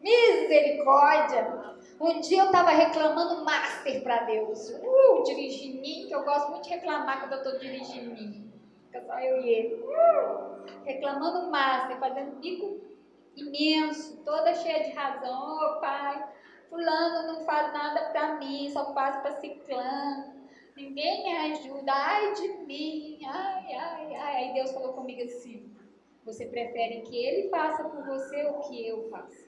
Misericórdia! 0.00 1.64
Um 2.00 2.20
dia 2.20 2.42
eu 2.42 2.46
estava 2.46 2.70
reclamando 2.70 3.44
master 3.44 4.02
para 4.02 4.24
Deus. 4.24 4.70
Uh, 4.70 5.22
dirigindo, 5.24 5.82
que 5.82 6.12
eu 6.12 6.24
gosto 6.24 6.50
muito 6.50 6.64
de 6.64 6.70
reclamar 6.70 7.20
quando 7.20 7.32
eu 7.32 7.38
estou 7.38 7.58
dirigindo. 7.58 8.14
Fica 8.86 9.02
só 9.06 9.18
eu 9.18 9.40
e 9.42 9.48
ele. 9.48 9.74
Uh, 9.76 10.84
reclamando 10.84 11.50
master, 11.50 11.98
fazendo 11.98 12.36
bico 12.36 12.80
imenso, 13.36 14.22
toda 14.24 14.54
cheia 14.54 14.84
de 14.84 14.90
razão. 14.90 15.32
Ô 15.32 15.76
oh, 15.76 15.80
pai, 15.80 16.24
Fulano 16.68 17.26
não 17.26 17.44
faz 17.44 17.72
nada 17.72 18.10
para 18.10 18.34
mim, 18.38 18.70
só 18.70 18.92
faz 18.94 19.20
para 19.22 19.40
ciclano. 19.40 20.44
Ninguém 20.76 21.22
me 21.22 21.32
ajuda, 21.52 21.92
ai 21.92 22.34
de 22.34 22.48
mim, 22.66 23.20
ai, 23.24 23.72
ai, 23.72 24.14
ai. 24.14 24.36
Aí 24.36 24.54
Deus 24.54 24.72
falou 24.72 24.92
comigo 24.92 25.22
assim: 25.22 25.72
Você 26.24 26.46
prefere 26.46 27.02
que 27.02 27.16
ele 27.16 27.48
faça 27.48 27.84
por 27.84 28.04
você 28.04 28.44
ou 28.44 28.62
que 28.62 28.86
eu 28.86 29.08
faça? 29.08 29.44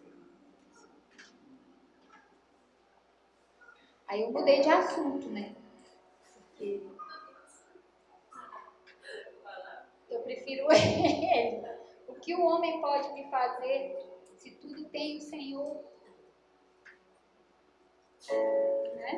Aí 4.06 4.22
eu 4.22 4.30
mudei 4.30 4.60
de 4.60 4.68
assunto, 4.68 5.28
né? 5.28 5.52
Porque 6.32 6.80
eu 10.08 10.20
prefiro 10.20 10.68
ele. 10.70 11.60
O 12.06 12.14
que 12.14 12.34
o 12.34 12.44
homem 12.44 12.80
pode 12.80 13.12
me 13.14 13.28
fazer 13.28 13.96
se 14.36 14.52
tudo 14.52 14.84
tem 14.90 15.16
o 15.16 15.20
Senhor? 15.20 15.95
Né? 18.34 19.16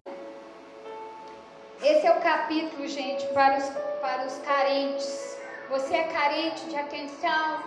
Esse 1.82 2.06
é 2.06 2.12
o 2.12 2.20
capítulo, 2.20 2.86
gente, 2.86 3.26
para 3.28 3.56
os, 3.56 3.68
para 4.00 4.26
os 4.26 4.38
carentes. 4.38 5.40
Você 5.70 5.96
é 5.96 6.04
carente 6.04 6.66
de 6.66 6.76
atenção? 6.76 7.62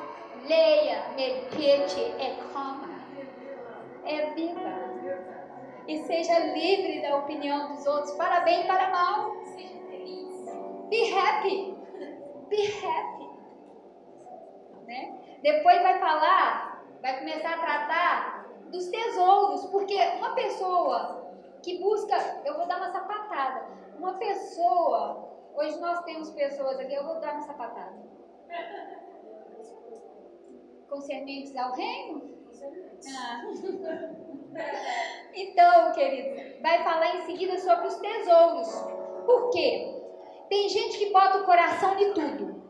Leia, 0.47 1.09
medite 1.15 1.99
e 1.99 2.53
coma. 2.53 2.89
É 4.05 4.31
vida. 4.31 4.81
E 5.87 5.97
seja 6.03 6.39
livre 6.39 7.01
da 7.01 7.17
opinião 7.17 7.75
dos 7.75 7.85
outros, 7.85 8.11
para 8.13 8.41
bem 8.41 8.61
e 8.61 8.67
para 8.67 8.89
mal. 8.89 9.35
Seja 9.45 9.79
feliz. 9.87 10.45
Be 10.89 11.13
happy. 11.13 11.75
Be 12.49 12.67
happy. 12.85 13.29
Né? 14.85 15.17
Depois 15.41 15.81
vai 15.81 15.99
falar, 15.99 16.83
vai 17.01 17.19
começar 17.19 17.53
a 17.53 17.59
tratar 17.59 18.41
dos 18.71 18.87
tesouros, 18.87 19.65
porque 19.67 19.95
uma 20.17 20.33
pessoa 20.33 21.20
que 21.61 21.79
busca, 21.79 22.15
eu 22.45 22.55
vou 22.55 22.67
dar 22.67 22.77
uma 22.77 22.91
sapatada. 22.91 23.67
Uma 23.97 24.13
pessoa, 24.17 25.29
hoje 25.55 25.79
nós 25.79 26.03
temos 26.03 26.31
pessoas 26.31 26.79
aqui, 26.79 26.93
eu 26.93 27.05
vou 27.05 27.19
dar 27.19 27.33
uma 27.33 27.41
sapatada. 27.41 27.95
Concernentes 30.89 31.55
ao 31.55 31.73
reino? 31.73 32.31
Ah. 33.07 33.41
Então, 35.33 35.91
querido, 35.93 36.61
vai 36.61 36.83
falar 36.83 37.15
em 37.15 37.25
seguida 37.25 37.57
sobre 37.57 37.87
os 37.87 37.95
tesouros. 37.95 38.69
Por 39.25 39.49
quê? 39.51 40.01
Tem 40.49 40.67
gente 40.67 40.97
que 40.97 41.13
bota 41.13 41.37
o 41.37 41.45
coração 41.45 41.97
em 41.97 42.13
tudo. 42.13 42.61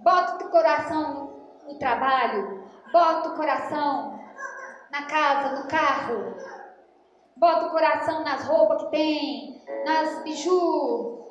Bota 0.00 0.44
o 0.44 0.50
coração 0.50 1.56
no 1.64 1.78
trabalho, 1.78 2.64
bota 2.92 3.30
o 3.30 3.36
coração 3.36 4.20
na 4.90 5.06
casa, 5.06 5.60
no 5.60 5.68
carro, 5.68 6.34
Bota 7.38 7.66
o 7.66 7.70
coração 7.70 8.24
nas 8.24 8.44
roupas 8.44 8.82
que 8.82 8.90
tem, 8.90 9.62
nas 9.84 10.22
biju, 10.24 11.24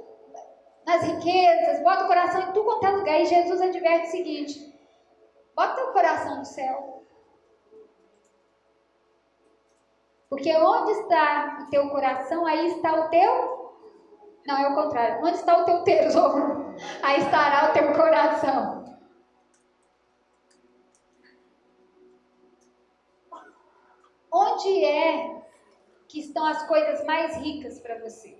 nas 0.85 1.03
riquezas. 1.03 1.83
Bota 1.83 2.05
o 2.05 2.07
coração 2.07 2.41
em 2.41 2.53
tudo 2.53 2.63
quanto 2.63 2.85
é 2.85 2.89
lugar. 2.91 3.21
E 3.21 3.25
Jesus 3.25 3.61
adverte 3.61 4.07
o 4.07 4.11
seguinte: 4.11 4.73
bota 5.53 5.83
o 5.83 5.91
coração 5.91 6.37
no 6.37 6.45
céu. 6.45 7.03
Porque 10.29 10.55
onde 10.55 10.91
está 10.91 11.59
o 11.61 11.69
teu 11.69 11.89
coração, 11.89 12.45
aí 12.45 12.67
está 12.67 12.93
o 12.93 13.09
teu. 13.09 13.57
Não, 14.45 14.57
é 14.57 14.69
o 14.69 14.75
contrário. 14.75 15.25
Onde 15.25 15.37
está 15.37 15.57
o 15.57 15.65
teu 15.65 15.83
tesouro, 15.83 16.73
aí 17.03 17.19
estará 17.19 17.69
o 17.69 17.73
teu 17.73 17.93
coração. 17.93 18.77
Onde 24.31 24.85
é 24.85 25.46
que 26.07 26.19
estão 26.19 26.45
as 26.45 26.65
coisas 26.67 27.03
mais 27.05 27.35
ricas 27.37 27.79
para 27.79 27.99
você? 27.99 28.37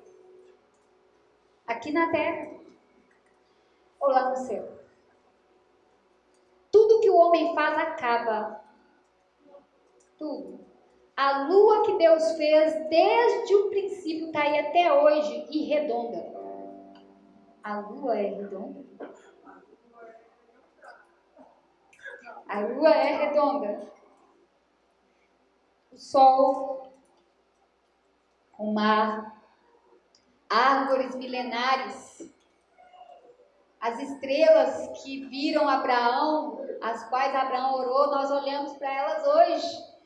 Aqui 1.65 1.91
na 1.91 2.12
terra 2.12 2.51
ou 3.99 4.10
lá 4.10 4.30
no 4.30 4.38
céu? 4.38 4.77
Tudo 6.71 7.01
que 7.01 7.10
o 7.10 7.17
homem 7.17 7.53
faz 7.53 7.77
acaba. 7.77 8.63
Tudo. 10.17 10.65
A 11.15 11.47
lua 11.47 11.84
que 11.84 11.97
Deus 11.97 12.34
fez 12.34 12.73
desde 12.89 13.56
o 13.56 13.69
princípio 13.69 14.27
está 14.27 14.43
aí 14.43 14.60
até 14.60 14.93
hoje 14.93 15.47
e 15.49 15.65
redonda. 15.65 16.38
A 17.63 17.80
lua 17.80 18.17
é 18.17 18.27
redonda? 18.27 18.86
A 22.47 22.60
lua 22.62 22.89
é 22.89 23.25
redonda. 23.25 23.91
O 25.91 25.97
sol 25.97 26.88
o 28.58 28.74
mar, 28.74 29.38
árvores 30.50 31.15
milenares. 31.15 32.32
As 33.80 34.00
estrelas 34.00 35.02
que 35.02 35.26
viram 35.26 35.70
Abraão, 35.70 36.60
as 36.82 37.08
quais 37.10 37.36
Abraão 37.36 37.76
orou, 37.76 38.08
nós 38.08 38.32
olhamos 38.32 38.74
para 38.74 38.91
elas 38.91 39.28
hoje. 39.28 39.98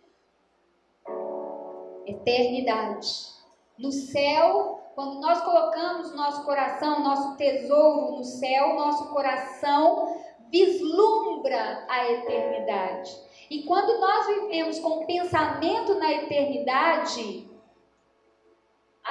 Eternidade. 2.06 3.32
No 3.78 3.92
céu, 3.92 4.82
quando 4.94 5.22
nós 5.22 5.42
colocamos 5.42 6.14
nosso 6.14 6.44
coração, 6.44 7.02
nosso 7.02 7.38
tesouro 7.38 8.18
no 8.18 8.24
céu, 8.24 8.76
nosso 8.76 9.10
coração 9.10 10.22
vislumbra 10.50 11.86
a 11.90 12.12
eternidade. 12.12 13.18
E 13.50 13.64
quando 13.64 14.00
nós 14.00 14.28
vivemos 14.28 14.80
com 14.80 15.02
o 15.02 15.06
pensamento 15.06 15.96
na 15.96 16.12
eternidade, 16.12 17.50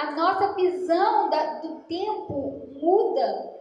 a 0.00 0.12
nossa 0.12 0.54
visão 0.54 1.28
da, 1.28 1.60
do 1.60 1.80
tempo 1.80 2.68
muda. 2.72 3.60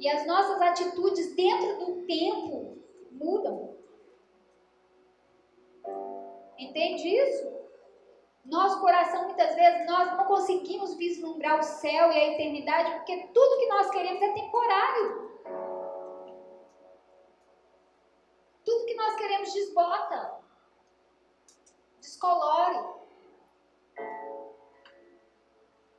E 0.00 0.08
as 0.08 0.26
nossas 0.26 0.60
atitudes 0.60 1.36
dentro 1.36 1.78
do 1.86 2.06
tempo 2.06 2.78
mudam. 3.12 3.76
Entende 6.58 7.08
isso? 7.08 7.58
Nosso 8.44 8.80
coração, 8.80 9.26
muitas 9.26 9.54
vezes, 9.54 9.86
nós 9.86 10.16
não 10.16 10.24
conseguimos 10.24 10.94
vislumbrar 10.94 11.60
o 11.60 11.62
céu 11.62 12.10
e 12.10 12.18
a 12.18 12.32
eternidade, 12.32 12.90
porque 12.94 13.28
tudo 13.32 13.58
que 13.58 13.68
nós 13.68 13.90
queremos 13.90 14.22
é 14.22 14.32
temporário. 14.32 15.28
Tudo 18.64 18.86
que 18.86 18.94
nós 18.94 19.14
queremos 19.16 19.52
desbota, 19.52 20.40
descolore. 22.00 22.97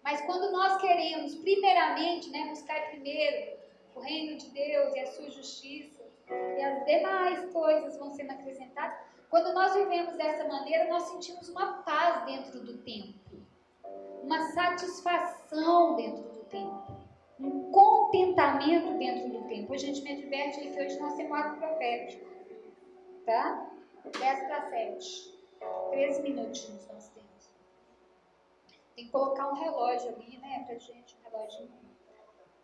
Mas 0.10 0.22
quando 0.22 0.52
nós 0.52 0.82
queremos, 0.82 1.36
primeiramente, 1.36 2.32
né, 2.32 2.48
buscar 2.48 2.90
primeiro 2.90 3.60
o 3.94 4.00
reino 4.00 4.40
de 4.40 4.50
Deus 4.50 4.96
e 4.96 5.00
a 5.02 5.06
sua 5.06 5.30
justiça, 5.30 6.04
e 6.28 6.64
as 6.64 6.84
demais 6.84 7.54
coisas 7.54 7.96
vão 7.96 8.10
sendo 8.10 8.32
acrescentadas, 8.32 8.98
quando 9.30 9.54
nós 9.54 9.76
vivemos 9.76 10.16
dessa 10.16 10.48
maneira, 10.48 10.90
nós 10.90 11.04
sentimos 11.04 11.48
uma 11.50 11.84
paz 11.84 12.26
dentro 12.26 12.60
do 12.60 12.80
tempo, 12.80 13.20
uma 14.24 14.42
satisfação 14.48 15.96
dentro 15.96 16.24
do 16.24 16.44
tempo, 16.46 16.92
um 17.40 17.72
contentamento 17.72 18.98
dentro 18.98 19.30
do 19.30 19.48
tempo. 19.48 19.72
Hoje 19.72 19.84
a 19.84 19.94
gente 19.94 20.02
me 20.02 20.14
adverte 20.14 20.60
que 20.60 20.82
hoje 20.82 21.00
nós 21.00 21.14
temos 21.14 21.38
ato 21.38 21.60
profético, 21.60 22.26
tá? 23.28 23.70
10 24.20 24.40
para 24.48 24.70
7. 24.72 25.40
13 25.92 26.22
minutinhos 26.24 26.88
nós 26.88 27.10
temos. 27.10 27.19
Tem 29.00 29.06
que 29.06 29.14
colocar 29.14 29.48
um 29.48 29.54
relógio 29.54 30.10
ali, 30.10 30.38
né, 30.40 30.66
pra 30.68 30.78
gente, 30.78 31.16
um 31.16 31.30
relógio 31.30 31.70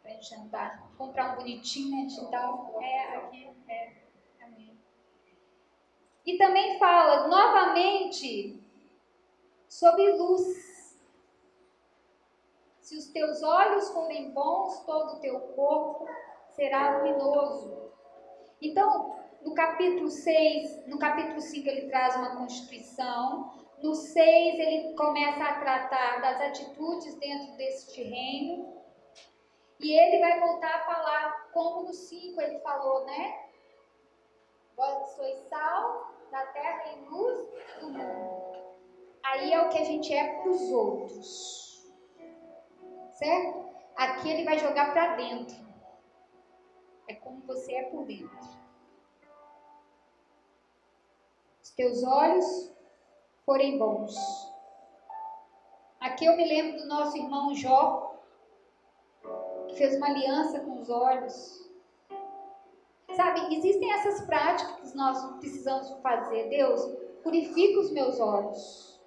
pra 0.02 0.12
gente 0.12 0.36
andar. 0.36 0.92
Comprar 0.98 1.32
um 1.32 1.36
bonitinho, 1.38 1.96
né, 1.96 2.08
digital. 2.08 2.78
É, 2.82 3.16
aqui, 3.16 3.56
é. 3.70 3.94
Amém. 4.44 4.78
E 6.26 6.38
também 6.38 6.78
fala 6.78 7.30
novamente 7.30 8.62
sobre 9.70 10.12
luz. 10.12 11.00
Se 12.82 12.98
os 12.98 13.08
teus 13.14 13.42
olhos 13.42 13.90
forem 13.92 14.32
bons, 14.32 14.82
todo 14.82 15.14
o 15.14 15.20
teu 15.22 15.40
corpo 15.40 16.06
será 16.50 16.98
luminoso. 16.98 17.94
Então, 18.62 19.22
no 19.42 19.54
capítulo 19.54 20.10
6, 20.10 20.86
no 20.88 21.00
capítulo 21.00 21.40
5 21.40 21.70
ele 21.70 21.88
traz 21.88 22.18
uma 22.18 22.36
constituição, 22.36 23.65
no 23.82 23.94
6 23.94 24.60
ele 24.60 24.94
começa 24.96 25.44
a 25.44 25.60
tratar 25.60 26.22
das 26.22 26.42
atitudes 26.42 27.16
dentro 27.16 27.56
deste 27.58 28.02
reino, 28.02 28.76
e 29.80 29.92
ele 29.92 30.20
vai 30.20 30.40
voltar 30.40 30.76
a 30.76 30.86
falar 30.86 31.50
como 31.52 31.84
no 31.84 31.94
5 31.94 32.42
ele 32.42 32.60
falou, 32.60 33.06
né? 33.06 33.50
Vós 34.76 35.10
sois 35.16 35.40
sal 35.50 36.14
da 36.32 36.46
terra 36.48 36.94
e 36.94 37.10
luz 37.10 37.48
do 37.80 37.90
mundo. 37.90 38.46
Aí 39.24 39.54
é 39.54 39.62
o 39.62 39.70
que 39.70 39.78
a 39.80 39.84
gente 39.84 40.14
é 40.14 40.42
para 40.42 40.50
os 40.50 40.72
outros. 40.72 41.94
Certo? 43.12 43.66
Aqui 43.96 44.30
ele 44.30 44.44
vai 44.44 44.60
jogar 44.60 44.94
para 44.94 45.16
dentro. 45.16 45.56
É 47.08 47.16
como 47.16 47.42
você 47.42 47.74
é 47.74 47.84
por 47.84 48.06
dentro. 48.06 48.66
Os 51.62 51.70
teus 51.72 52.04
olhos 52.04 52.75
forem 53.46 53.78
bons. 53.78 54.16
Aqui 56.00 56.26
eu 56.26 56.36
me 56.36 56.46
lembro 56.46 56.82
do 56.82 56.88
nosso 56.88 57.16
irmão 57.18 57.54
Jó, 57.54 58.16
que 59.68 59.76
fez 59.76 59.96
uma 59.98 60.08
aliança 60.08 60.60
com 60.60 60.80
os 60.80 60.90
olhos. 60.90 61.70
Sabe, 63.14 63.56
existem 63.56 63.94
essas 63.94 64.26
práticas 64.26 64.92
que 64.92 64.98
nós 64.98 65.24
precisamos 65.40 65.90
fazer. 66.02 66.50
Deus, 66.50 66.82
purifica 67.24 67.80
os 67.80 67.92
meus 67.92 68.20
olhos. 68.20 69.02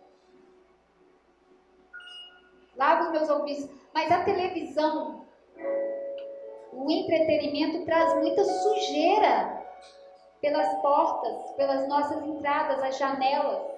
Lava 2.77 3.05
os 3.05 3.11
meus 3.11 3.29
ouvidos. 3.29 3.69
Mas 3.93 4.11
a 4.11 4.25
televisão, 4.25 5.27
o 6.73 6.91
entretenimento 6.91 7.85
traz 7.85 8.15
muita 8.17 8.45
sujeira 8.45 9.67
pelas 10.41 10.81
portas, 10.81 11.53
pelas 11.53 11.89
nossas 11.89 12.23
entradas, 12.25 12.83
as 12.83 12.97
janelas. 12.97 13.78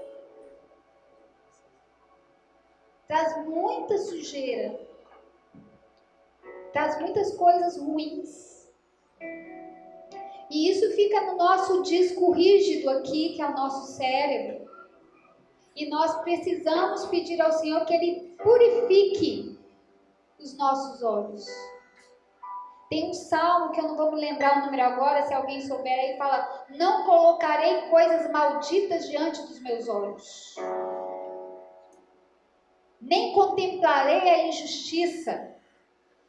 Traz 3.11 3.44
muita 3.44 3.99
sujeira. 3.99 4.87
Traz 6.73 6.96
muitas 7.01 7.35
coisas 7.35 7.77
ruins. 7.77 8.70
E 10.49 10.70
isso 10.70 10.88
fica 10.92 11.20
no 11.23 11.37
nosso 11.37 11.83
disco 11.83 12.31
rígido 12.31 12.88
aqui, 12.88 13.35
que 13.35 13.42
é 13.42 13.49
o 13.49 13.53
nosso 13.53 13.96
cérebro. 13.96 14.70
E 15.75 15.88
nós 15.88 16.20
precisamos 16.20 17.05
pedir 17.07 17.42
ao 17.42 17.51
Senhor 17.51 17.85
que 17.85 17.94
Ele 17.94 18.37
purifique 18.40 19.59
os 20.38 20.57
nossos 20.57 21.03
olhos. 21.03 21.44
Tem 22.88 23.11
um 23.11 23.12
salmo 23.12 23.73
que 23.73 23.81
eu 23.81 23.88
não 23.88 23.96
vou 23.96 24.12
me 24.12 24.20
lembrar 24.20 24.59
o 24.59 24.66
número 24.66 24.85
agora, 24.85 25.23
se 25.23 25.35
alguém 25.35 25.61
souber 25.61 25.99
aí, 25.99 26.16
fala: 26.16 26.66
Não 26.70 27.05
colocarei 27.05 27.88
coisas 27.88 28.31
malditas 28.31 29.09
diante 29.09 29.42
dos 29.42 29.61
meus 29.61 29.88
olhos, 29.88 30.55
nem 33.00 33.32
contemplarei 33.32 34.28
a 34.28 34.46
injustiça. 34.46 35.56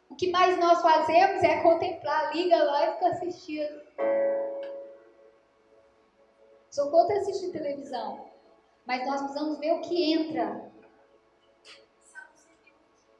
O 0.09 0.15
que 0.15 0.31
mais 0.31 0.57
nós 0.59 0.81
fazemos 0.81 1.43
é 1.43 1.61
contemplar, 1.61 2.35
liga 2.35 2.63
lá 2.63 2.85
e 2.85 2.93
fica 2.93 3.07
assistindo. 3.07 3.81
Sou 6.69 6.89
contra 6.89 7.17
assistir 7.17 7.51
televisão, 7.51 8.29
mas 8.85 9.05
nós 9.05 9.21
precisamos 9.21 9.59
ver 9.59 9.73
o 9.73 9.81
que 9.81 10.13
entra. 10.13 10.71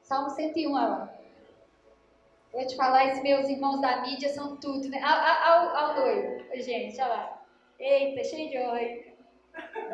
Salmo 0.02 0.30
101, 0.30 0.74
ó. 0.74 1.08
Vou 2.52 2.66
te 2.66 2.76
falar, 2.76 3.06
esses 3.06 3.22
meus 3.22 3.48
irmãos 3.48 3.80
da 3.80 4.02
mídia 4.02 4.28
são 4.28 4.56
tudo, 4.58 4.88
né? 4.90 5.02
Ao, 5.02 5.76
ao 5.76 5.94
noivo, 5.94 6.44
gente, 6.56 7.00
olha 7.00 7.08
lá. 7.08 7.42
Eita, 7.78 8.22
cheio 8.22 8.50
de 8.50 8.58
oi. 8.58 9.14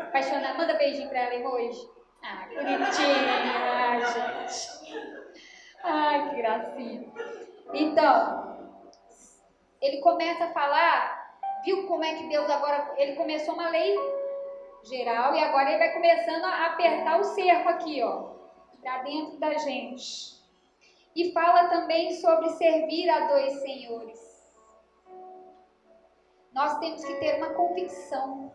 Apaixonada. 0.00 0.58
Manda 0.58 0.74
beijinho 0.74 1.08
pra 1.08 1.20
ela 1.20 1.48
hoje. 1.48 1.97
Ah, 2.22 2.46
bonitinha, 2.46 4.00
gente. 4.06 5.18
Ai, 5.82 6.30
que 6.30 6.36
gracinha. 6.36 7.12
Então, 7.72 8.48
ele 9.80 10.00
começa 10.00 10.44
a 10.44 10.52
falar, 10.52 11.40
viu 11.64 11.86
como 11.86 12.04
é 12.04 12.14
que 12.14 12.28
Deus 12.28 12.50
agora, 12.50 12.94
ele 12.96 13.14
começou 13.14 13.54
uma 13.54 13.70
lei 13.70 13.96
geral 14.84 15.34
e 15.34 15.42
agora 15.42 15.70
ele 15.70 15.78
vai 15.78 15.92
começando 15.92 16.44
a 16.44 16.66
apertar 16.66 17.20
o 17.20 17.24
cerco 17.24 17.68
aqui, 17.68 18.02
ó, 18.02 18.32
para 18.80 19.02
dentro 19.02 19.38
da 19.38 19.54
gente. 19.54 20.38
E 21.14 21.32
fala 21.32 21.68
também 21.68 22.12
sobre 22.14 22.50
servir 22.50 23.08
a 23.10 23.26
dois 23.26 23.60
senhores. 23.60 24.20
Nós 26.52 26.78
temos 26.78 27.04
que 27.04 27.14
ter 27.16 27.36
uma 27.36 27.54
convicção. 27.54 28.54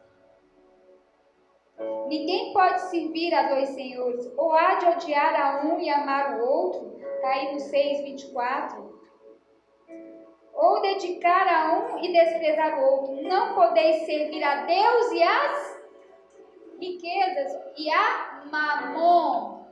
Ninguém 2.08 2.54
pode 2.54 2.82
servir 2.82 3.34
a 3.34 3.50
dois 3.50 3.70
senhores, 3.70 4.32
ou 4.38 4.54
há 4.54 4.76
de 4.76 4.86
odiar 4.86 5.36
a 5.36 5.66
um 5.66 5.80
e 5.80 5.90
amar 5.90 6.40
o 6.40 6.46
outro, 6.46 6.96
está 7.00 7.30
aí 7.30 7.54
no 7.54 7.60
6, 7.60 8.02
24. 8.04 8.94
Ou 10.54 10.82
dedicar 10.82 11.48
a 11.48 11.74
um 11.80 12.00
e 12.04 12.12
desprezar 12.12 12.80
o 12.80 12.84
outro. 12.84 13.24
Não 13.24 13.56
podeis 13.56 14.06
servir 14.06 14.44
a 14.44 14.66
Deus 14.66 15.12
e 15.12 15.24
as 15.24 15.82
riquezas, 16.80 17.60
e 17.78 17.90
a 17.90 18.44
mamon, 18.52 19.66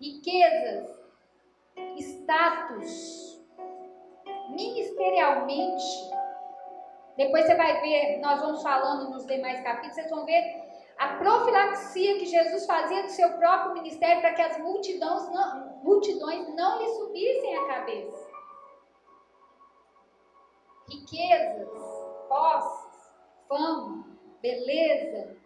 riquezas, 0.00 0.98
status, 1.96 3.40
ministerialmente. 4.50 5.84
Depois 7.16 7.46
você 7.46 7.54
vai 7.54 7.80
ver, 7.80 8.18
nós 8.18 8.40
vamos 8.40 8.62
falando 8.62 9.10
nos 9.10 9.26
demais 9.26 9.60
capítulos, 9.60 9.94
vocês 9.94 10.10
vão 10.10 10.24
ver 10.24 10.67
a 10.98 11.16
profilaxia 11.16 12.18
que 12.18 12.26
Jesus 12.26 12.66
fazia 12.66 13.02
do 13.04 13.10
seu 13.10 13.30
próprio 13.38 13.72
ministério 13.74 14.20
para 14.20 14.34
que 14.34 14.42
as 14.42 14.58
multidões 14.58 15.28
não, 15.30 15.80
multidões 15.82 16.54
não 16.54 16.78
lhe 16.78 16.88
subissem 16.88 17.56
a 17.56 17.66
cabeça. 17.66 18.28
riquezas, 20.88 21.68
posses, 22.28 23.12
fama, 23.46 24.04
beleza, 24.40 25.36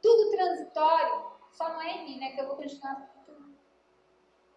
tudo 0.00 0.30
transitório, 0.30 1.24
só 1.50 1.68
não 1.68 1.82
é 1.82 1.90
em 1.90 2.04
mim, 2.04 2.20
né? 2.20 2.30
Que 2.32 2.40
eu 2.40 2.46
vou 2.48 2.56
continuar. 2.56 3.12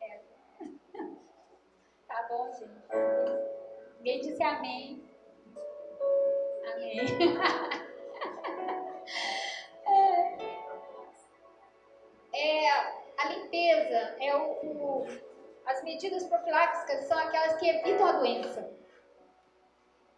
É. 0.02 0.22
Tá 2.08 2.28
bom, 2.30 2.50
gente. 2.54 2.72
Ninguém 3.98 4.22
disse 4.22 4.44
amém. 4.44 5.04
Amém. 6.72 7.06
é, 12.46 12.70
a 13.18 13.30
limpeza 13.30 14.16
é 14.20 14.36
o, 14.36 14.52
o, 14.64 15.08
as 15.66 15.84
medidas 15.84 16.24
profiláticas 16.28 17.06
são 17.06 17.18
aquelas 17.18 17.58
que 17.58 17.68
evitam 17.68 18.06
a 18.06 18.12
doença. 18.14 18.70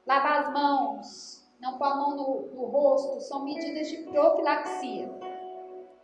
Lavar 0.06 0.42
as 0.42 0.54
mãos, 0.54 1.50
não 1.60 1.78
pôr 1.78 1.86
a 1.86 1.96
mão 1.96 2.16
no, 2.16 2.42
no 2.54 2.66
rosto, 2.66 3.22
são 3.22 3.44
medidas 3.44 3.88
de 3.88 3.98
profilaxia. 4.04 5.10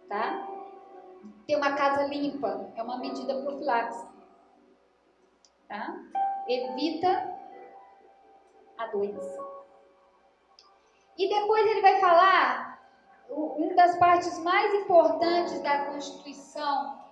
Tá? 0.08 0.48
Ter 1.48 1.56
uma 1.56 1.74
casa 1.74 2.04
limpa 2.04 2.72
é 2.76 2.84
uma 2.84 2.98
medida 2.98 3.42
profilática. 3.42 4.12
Tá? 5.68 5.96
Evita 6.48 7.34
a 8.78 8.88
doença. 8.88 9.54
E 11.18 11.30
depois 11.30 11.66
ele 11.66 11.82
vai 11.82 12.00
falar 12.00 12.73
uma 13.30 13.74
das 13.76 13.98
partes 13.98 14.38
mais 14.40 14.74
importantes 14.76 15.62
da 15.62 15.86
Constituição 15.86 17.04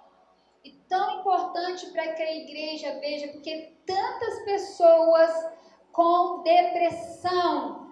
e 0.63 0.71
tão 0.87 1.19
importante 1.19 1.89
para 1.91 2.13
que 2.13 2.21
a 2.21 2.35
igreja 2.35 2.99
veja, 2.99 3.29
porque 3.29 3.75
tantas 3.85 4.43
pessoas 4.45 5.51
com 5.91 6.43
depressão, 6.43 7.91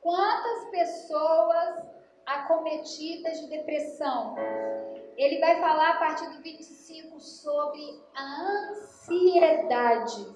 quantas 0.00 0.70
pessoas 0.70 1.86
acometidas 2.26 3.40
de 3.40 3.48
depressão. 3.48 4.34
Ele 5.16 5.40
vai 5.40 5.60
falar 5.60 5.90
a 5.90 5.98
partir 5.98 6.28
do 6.30 6.42
25 6.42 7.18
sobre 7.18 8.02
a 8.14 8.42
ansiedade. 8.70 10.34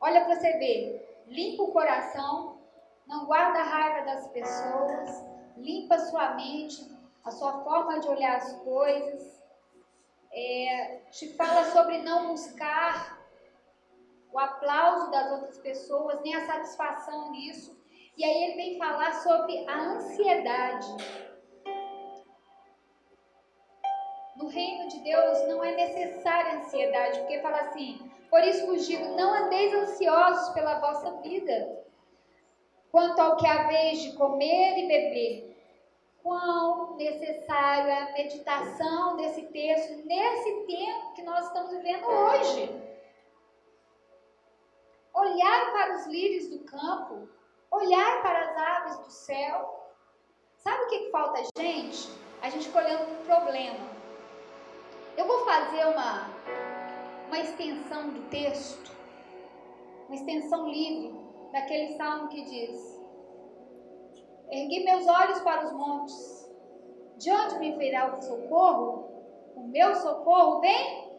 Olha 0.00 0.24
para 0.24 0.34
você 0.34 0.52
ver, 0.58 1.22
limpa 1.26 1.62
o 1.62 1.72
coração, 1.72 2.58
não 3.06 3.26
guarda 3.26 3.60
a 3.60 3.64
raiva 3.64 4.06
das 4.06 4.26
pessoas, 4.28 5.24
limpa 5.56 5.98
sua 5.98 6.34
mente, 6.34 6.86
a 7.24 7.30
sua 7.30 7.64
forma 7.64 8.00
de 8.00 8.08
olhar 8.08 8.36
as 8.36 8.52
coisas, 8.62 9.42
é, 10.32 11.00
te 11.10 11.32
fala 11.34 11.64
sobre 11.66 11.98
não 11.98 12.28
buscar 12.28 13.18
o 14.32 14.38
aplauso 14.38 15.10
das 15.10 15.30
outras 15.30 15.58
pessoas, 15.58 16.20
nem 16.22 16.34
a 16.34 16.44
satisfação 16.44 17.30
nisso. 17.30 17.78
E 18.16 18.24
aí 18.24 18.44
ele 18.44 18.56
vem 18.56 18.78
falar 18.78 19.12
sobre 19.22 19.64
a 19.68 19.80
ansiedade. 19.80 20.88
No 24.36 24.48
reino 24.48 24.88
de 24.88 24.98
Deus 25.00 25.46
não 25.46 25.62
é 25.62 25.76
necessária 25.76 26.58
ansiedade, 26.58 27.20
porque 27.20 27.40
fala 27.40 27.60
assim: 27.60 28.10
por 28.28 28.42
isso 28.42 28.66
vos 28.66 28.84
digo, 28.86 29.16
não 29.16 29.32
andeis 29.32 29.72
ansiosos 29.72 30.52
pela 30.54 30.80
vossa 30.80 31.12
vida, 31.22 31.83
quanto 32.94 33.18
ao 33.18 33.36
que 33.36 33.44
haveis 33.44 34.02
de 34.02 34.12
comer 34.12 34.78
e 34.78 34.86
beber. 34.86 35.56
Quão 36.22 36.94
necessário 36.96 37.90
é 37.90 38.02
a 38.02 38.12
meditação 38.12 39.16
desse 39.16 39.42
texto 39.46 40.06
nesse 40.06 40.52
tempo 40.64 41.12
que 41.12 41.22
nós 41.22 41.44
estamos 41.44 41.72
vivendo 41.72 42.06
hoje. 42.06 42.72
Olhar 45.12 45.72
para 45.72 45.96
os 45.96 46.06
lírios 46.06 46.48
do 46.50 46.60
campo, 46.60 47.28
olhar 47.68 48.22
para 48.22 48.38
as 48.38 48.56
aves 48.56 48.98
do 48.98 49.10
céu. 49.10 49.90
Sabe 50.58 50.84
o 50.84 50.86
que, 50.86 51.10
falta 51.10 51.40
a 51.40 51.60
gente? 51.60 52.08
A 52.42 52.48
gente 52.48 52.70
olhando 52.78 53.06
para 53.06 53.36
o 53.36 53.40
problema. 53.40 53.88
Eu 55.16 55.26
vou 55.26 55.44
fazer 55.44 55.84
uma, 55.86 56.30
uma 57.26 57.40
extensão 57.40 58.10
do 58.10 58.22
texto, 58.30 58.92
uma 60.08 60.14
extensão 60.14 60.68
livre 60.68 61.23
daquele 61.54 61.96
salmo 61.96 62.28
que 62.28 62.42
diz: 62.42 63.00
Ergui 64.50 64.84
meus 64.84 65.06
olhos 65.06 65.40
para 65.40 65.64
os 65.64 65.72
montes, 65.72 66.52
de 67.16 67.30
onde 67.30 67.58
me 67.60 67.78
virá 67.78 68.12
o 68.12 68.20
socorro? 68.20 69.08
O 69.54 69.68
meu 69.68 69.94
socorro 69.94 70.60
vem 70.60 71.14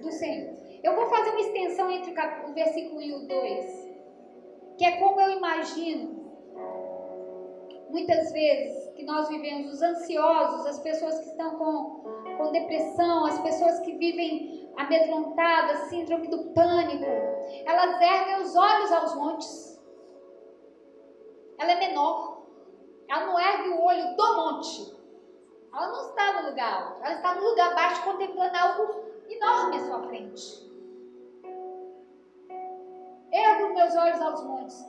do 0.00 0.10
Senhor. 0.12 0.54
Eu 0.84 0.94
vou 0.94 1.06
fazer 1.06 1.30
uma 1.30 1.40
extensão 1.40 1.90
entre 1.90 2.12
o 2.12 2.54
versículo 2.54 2.98
1 2.98 3.02
e 3.02 3.12
o 3.12 3.26
2, 3.26 3.88
que 4.78 4.84
é 4.84 4.92
como 4.98 5.20
eu 5.20 5.36
imagino, 5.36 6.32
muitas 7.90 8.32
vezes, 8.32 8.88
que 8.94 9.04
nós 9.04 9.28
vivemos, 9.28 9.72
os 9.74 9.82
ansiosos, 9.82 10.66
as 10.66 10.78
pessoas 10.78 11.18
que 11.18 11.26
estão 11.26 11.56
com, 11.56 12.36
com 12.36 12.52
depressão, 12.52 13.26
as 13.26 13.38
pessoas 13.40 13.80
que 13.80 13.94
vivem 13.96 14.70
amedrontadas, 14.76 15.88
síndrome 15.88 16.28
do 16.28 16.50
pânico, 16.52 17.04
elas 17.66 18.00
erguem 18.00 18.42
os 18.42 18.56
olhos 18.56 18.92
aos 18.92 19.14
montes 19.16 19.71
ela 21.62 21.72
é 21.72 21.88
menor. 21.88 22.42
Ela 23.08 23.26
não 23.26 23.38
ergue 23.38 23.68
o 23.70 23.82
olho 23.82 24.16
do 24.16 24.36
monte. 24.36 24.96
Ela 25.72 25.88
não 25.88 26.08
está 26.08 26.40
no 26.40 26.48
lugar 26.50 26.82
alto. 26.82 27.04
Ela 27.04 27.14
está 27.14 27.34
no 27.34 27.48
lugar 27.48 27.74
baixo, 27.74 28.04
contemplando 28.04 28.56
algo 28.56 29.04
enorme 29.28 29.76
à 29.76 29.86
sua 29.86 30.02
frente. 30.02 30.70
Ergo 33.30 33.74
meus 33.74 33.94
olhos 33.94 34.20
aos 34.20 34.44
montes. 34.44 34.86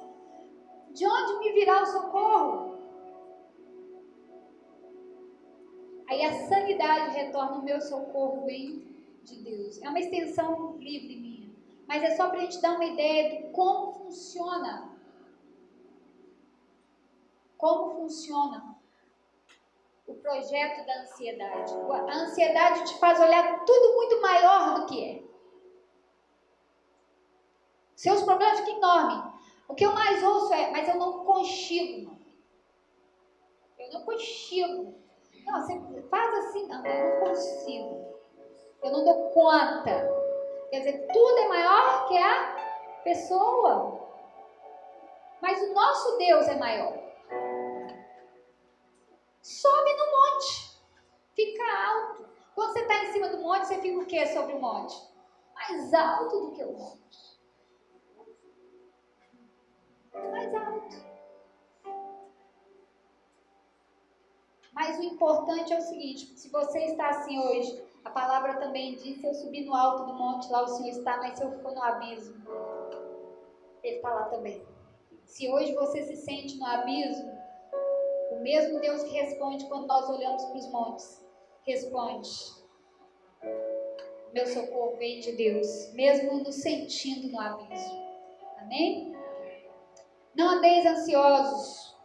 De 0.91 1.07
onde 1.07 1.39
me 1.39 1.53
virá 1.53 1.83
o 1.83 1.85
socorro? 1.85 2.73
Aí 6.09 6.23
a 6.25 6.47
sanidade 6.47 7.15
retorna 7.15 7.57
o 7.57 7.63
meu 7.63 7.79
socorro 7.81 8.45
vem 8.45 8.85
de 9.23 9.41
Deus. 9.43 9.81
É 9.81 9.89
uma 9.89 9.99
extensão 9.99 10.75
livre 10.77 11.15
minha. 11.15 11.49
Mas 11.87 12.03
é 12.03 12.15
só 12.15 12.29
para 12.29 12.39
a 12.39 12.41
gente 12.41 12.61
dar 12.61 12.75
uma 12.75 12.85
ideia 12.85 13.29
de 13.29 13.49
como 13.51 13.93
funciona 13.93 14.92
como 17.63 17.91
funciona 17.91 18.75
o 20.05 20.15
projeto 20.15 20.85
da 20.85 20.99
ansiedade. 20.99 21.73
A 21.73 22.13
ansiedade 22.13 22.83
te 22.83 22.99
faz 22.99 23.17
olhar 23.21 23.63
tudo 23.63 23.95
muito 23.95 24.21
maior 24.21 24.73
do 24.73 24.85
que 24.85 25.01
é. 25.01 25.23
Seus 27.95 28.21
problemas 28.23 28.59
ficam 28.59 28.75
enormes. 28.75 29.33
O 29.69 29.75
que 29.75 29.85
eu 29.85 29.93
mais 29.93 30.21
ouço 30.21 30.53
é, 30.53 30.71
mas 30.71 30.89
eu 30.89 30.95
não 30.95 31.23
consigo. 31.23 32.17
Eu 33.79 33.93
não 33.93 34.03
consigo. 34.03 34.95
Não, 35.45 35.61
você 35.61 36.01
faz 36.09 36.37
assim, 36.39 36.67
não, 36.67 36.85
eu 36.85 37.21
não 37.21 37.27
consigo. 37.27 38.19
Eu 38.83 38.91
não 38.91 39.05
dou 39.05 39.29
conta. 39.29 40.05
Quer 40.69 40.79
dizer, 40.79 41.07
tudo 41.13 41.37
é 41.37 41.47
maior 41.47 42.07
que 42.09 42.17
a 42.17 43.01
pessoa. 43.05 44.01
Mas 45.41 45.61
o 45.61 45.73
nosso 45.73 46.17
Deus 46.17 46.45
é 46.49 46.57
maior 46.57 47.02
sobe 49.43 49.93
no 49.97 50.05
monte, 50.05 50.79
fica 51.35 51.63
alto. 51.63 52.29
Quando 52.55 52.71
você 52.71 52.79
está 52.79 53.03
em 53.03 53.11
cima 53.11 53.27
do 53.27 53.41
monte, 53.41 53.67
você 53.67 53.81
fica 53.81 53.99
o 53.99 54.05
quê 54.05 54.25
sobre 54.27 54.53
o 54.53 54.61
monte? 54.61 54.95
Mais 55.53 55.93
alto 55.93 56.39
do 56.39 56.51
que 56.53 56.63
o 56.63 56.71
monte. 56.71 57.39
Mais 60.13 60.55
alto. 60.55 61.13
Mas 64.71 64.97
o 64.97 65.03
importante 65.03 65.73
é 65.73 65.77
o 65.77 65.81
seguinte: 65.81 66.39
se 66.39 66.49
você 66.49 66.79
está 66.85 67.09
assim 67.09 67.37
hoje, 67.39 67.83
a 68.05 68.09
palavra 68.09 68.55
também 68.55 68.95
diz: 68.95 69.19
se 69.19 69.27
eu 69.27 69.33
subir 69.33 69.65
no 69.65 69.75
alto 69.75 70.05
do 70.05 70.13
monte, 70.13 70.49
lá 70.49 70.63
o 70.63 70.67
Senhor 70.67 70.89
está, 70.89 71.17
mas 71.17 71.37
se 71.37 71.43
eu 71.43 71.51
for 71.61 71.73
no 71.73 71.83
abismo, 71.83 72.43
Ele 73.83 73.97
está 73.97 74.09
lá 74.13 74.23
também. 74.25 74.65
Se 75.25 75.51
hoje 75.51 75.73
você 75.73 76.03
se 76.03 76.15
sente 76.15 76.57
no 76.57 76.65
abismo, 76.65 77.42
o 78.33 78.41
mesmo 78.41 78.79
Deus 78.79 79.03
que 79.03 79.11
responde 79.11 79.65
quando 79.65 79.85
nós 79.85 80.09
olhamos 80.09 80.43
para 80.45 80.57
os 80.57 80.71
montes, 80.71 81.25
responde. 81.65 82.29
Meu 84.33 84.47
socorro 84.47 84.97
vem 84.97 85.19
de 85.19 85.33
Deus, 85.33 85.93
mesmo 85.93 86.43
nos 86.43 86.55
sentindo 86.55 87.31
no 87.31 87.39
abismo. 87.39 88.01
Amém? 88.57 89.13
Não 90.35 90.57
andeis 90.57 90.85
ansiosos. 90.85 91.95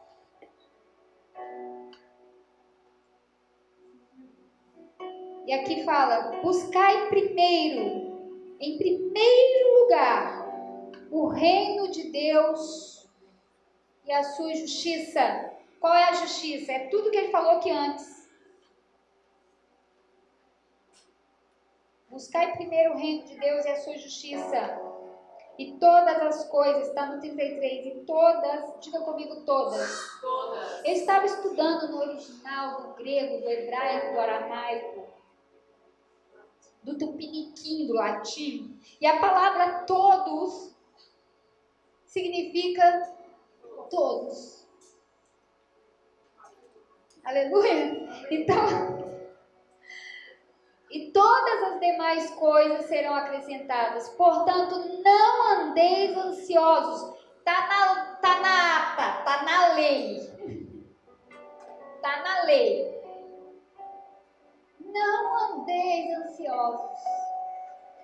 E 5.46 5.52
aqui 5.52 5.82
fala: 5.84 6.42
buscai 6.42 7.08
primeiro, 7.08 8.56
em 8.60 8.76
primeiro 8.76 9.80
lugar, 9.80 10.46
o 11.10 11.28
reino 11.28 11.90
de 11.90 12.10
Deus 12.10 13.08
e 14.04 14.12
a 14.12 14.22
sua 14.22 14.54
justiça 14.54 15.57
qual 15.80 15.94
é 15.94 16.04
a 16.04 16.12
justiça? 16.12 16.72
É 16.72 16.88
tudo 16.88 17.10
que 17.10 17.16
ele 17.16 17.30
falou 17.30 17.52
aqui 17.52 17.70
antes. 17.70 18.28
Buscai 22.08 22.52
primeiro 22.52 22.94
o 22.94 22.96
reino 22.96 23.24
de 23.24 23.38
Deus 23.38 23.64
e 23.64 23.68
a 23.68 23.76
sua 23.76 23.96
justiça. 23.96 24.88
E 25.58 25.72
todas 25.78 26.22
as 26.22 26.48
coisas, 26.48 26.88
está 26.88 27.06
no 27.06 27.20
33, 27.20 27.86
e 27.86 28.04
todas, 28.04 28.80
diga 28.80 29.00
comigo 29.00 29.42
todas. 29.44 30.20
Todas. 30.20 30.84
Eu 30.84 30.92
estava 30.92 31.26
estudando 31.26 31.88
no 31.88 31.98
original, 31.98 32.82
do 32.82 32.94
grego, 32.94 33.40
do 33.40 33.50
hebraico, 33.50 34.14
do 34.14 34.20
aramaico, 34.20 35.06
do 36.82 36.96
tupiniquim, 36.96 37.86
do 37.86 37.94
latim. 37.94 38.80
E 39.00 39.06
a 39.06 39.18
palavra 39.18 39.84
todos 39.84 40.72
significa 42.04 43.14
todos. 43.90 44.57
Aleluia? 47.28 48.08
Então, 48.30 49.04
e 50.90 51.10
todas 51.12 51.62
as 51.64 51.78
demais 51.78 52.30
coisas 52.30 52.86
serão 52.86 53.14
acrescentadas. 53.14 54.08
Portanto, 54.10 54.76
não 55.04 55.60
andeis 55.60 56.16
ansiosos. 56.16 57.18
Está 57.36 57.68
na, 57.68 58.14
tá 58.14 58.40
na 58.40 58.78
ata, 58.78 59.18
está 59.18 59.42
na 59.42 59.74
lei. 59.74 60.16
Está 61.96 62.22
na 62.22 62.42
lei. 62.44 62.98
Não 64.80 65.52
andeis 65.52 66.18
ansiosos. 66.20 66.98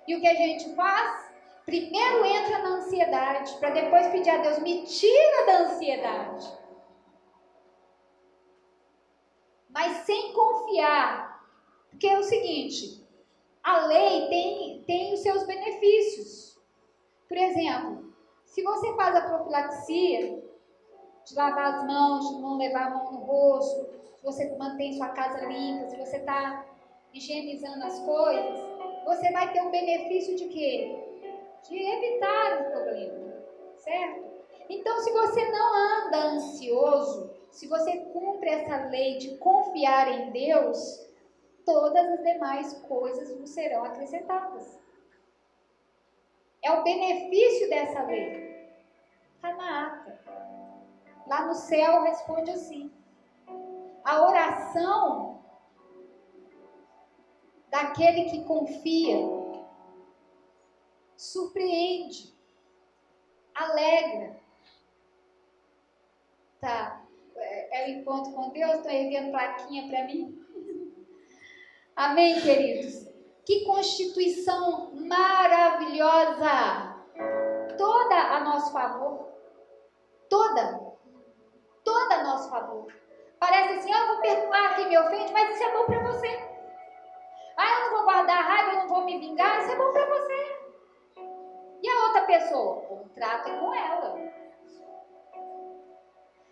E 0.07 0.15
o 0.15 0.21
que 0.21 0.27
a 0.27 0.35
gente 0.35 0.75
faz? 0.75 1.33
Primeiro 1.65 2.23
entra 2.25 2.59
na 2.59 2.69
ansiedade, 2.75 3.57
para 3.57 3.71
depois 3.71 4.05
pedir 4.09 4.29
a 4.29 4.37
Deus, 4.37 4.59
me 4.59 4.83
tira 4.83 5.45
da 5.47 5.57
ansiedade. 5.63 6.64
Mas 9.85 9.97
sem 9.97 10.33
confiar 10.33 11.35
porque 11.91 12.07
é 12.07 12.17
o 12.17 12.23
seguinte, 12.23 13.07
a 13.63 13.85
lei 13.85 14.27
tem, 14.27 14.83
tem 14.85 15.13
os 15.13 15.21
seus 15.21 15.45
benefícios. 15.45 16.59
Por 17.27 17.37
exemplo, 17.37 18.13
se 18.43 18.63
você 18.63 18.93
faz 18.95 19.15
a 19.15 19.21
profilaxia, 19.21 20.43
de 21.25 21.35
lavar 21.35 21.75
as 21.75 21.87
mãos, 21.87 22.35
de 22.35 22.41
não 22.41 22.57
levar 22.57 22.87
a 22.87 22.89
mão 22.89 23.13
no 23.13 23.19
rosto, 23.19 23.87
se 24.17 24.23
você 24.23 24.57
mantém 24.57 24.91
sua 24.93 25.09
casa 25.09 25.45
limpa, 25.45 25.87
se 25.87 25.97
você 25.97 26.17
está 26.17 26.65
higienizando 27.13 27.85
as 27.85 27.99
coisas, 27.99 28.59
você 29.05 29.31
vai 29.31 29.53
ter 29.53 29.61
o 29.61 29.71
benefício 29.71 30.35
de 30.35 30.47
quê? 30.47 30.99
De 31.69 31.77
evitar 31.77 32.59
um 32.59 32.71
problema, 32.71 33.35
certo? 33.77 34.25
Então, 34.67 34.97
se 34.97 35.11
você 35.11 35.49
não 35.49 35.75
anda 35.75 36.17
ansioso, 36.25 37.34
se 37.55 37.67
você 37.67 37.95
cumpre 38.11 38.49
essa 38.49 38.89
lei 38.89 39.17
de 39.17 39.37
confiar 39.37 40.11
em 40.11 40.31
Deus, 40.31 41.09
todas 41.65 42.05
as 42.05 42.21
demais 42.21 42.73
coisas 42.81 43.31
vos 43.31 43.49
serão 43.49 43.85
acrescentadas. 43.85 44.77
É 46.61 46.69
o 46.73 46.83
benefício 46.83 47.69
dessa 47.69 48.03
lei. 48.03 48.75
Está 49.35 49.55
na 49.55 49.87
ata. 49.87 50.19
Lá 51.25 51.45
no 51.45 51.55
céu 51.55 52.01
responde 52.01 52.51
assim. 52.51 52.91
A 54.03 54.21
oração 54.21 55.41
daquele 57.69 58.25
que 58.25 58.43
confia 58.43 59.15
surpreende, 61.15 62.35
alegra. 63.53 64.37
Tá. 66.59 67.04
É, 67.37 67.81
é 67.81 67.85
o 67.85 67.89
encontro 67.89 68.33
com 68.33 68.51
Deus, 68.51 68.75
estão 68.75 68.91
erguendo 68.91 69.31
plaquinha 69.31 69.87
para 69.87 70.05
mim. 70.05 70.41
Amém, 71.95 72.41
queridos? 72.41 73.07
Que 73.45 73.65
constituição 73.65 74.91
maravilhosa! 74.95 76.95
Toda 77.77 78.15
a 78.15 78.43
nosso 78.43 78.71
favor. 78.71 79.29
Toda. 80.29 80.95
Toda 81.83 82.15
a 82.15 82.23
nosso 82.23 82.49
favor. 82.49 82.91
Parece 83.39 83.73
assim, 83.73 83.93
ah, 83.93 83.99
eu 83.99 84.07
vou 84.07 84.21
perdoar 84.21 84.75
quem 84.75 84.89
me 84.89 84.97
ofende, 84.97 85.31
mas 85.31 85.53
isso 85.53 85.63
é 85.63 85.73
bom 85.73 85.85
para 85.85 85.99
você. 85.99 86.27
Ah, 87.57 87.71
eu 87.71 87.81
não 87.81 87.97
vou 87.97 88.03
guardar 88.03 88.43
raiva, 88.43 88.71
eu 88.71 88.79
não 88.79 88.87
vou 88.87 89.05
me 89.05 89.19
vingar, 89.19 89.61
isso 89.61 89.71
é 89.71 89.75
bom 89.75 89.91
para 89.91 90.05
você. 90.05 90.55
E 91.83 91.89
a 91.89 92.07
outra 92.07 92.21
pessoa? 92.23 92.83
É 93.15 93.59
com 93.59 93.73
ela. 93.73 94.17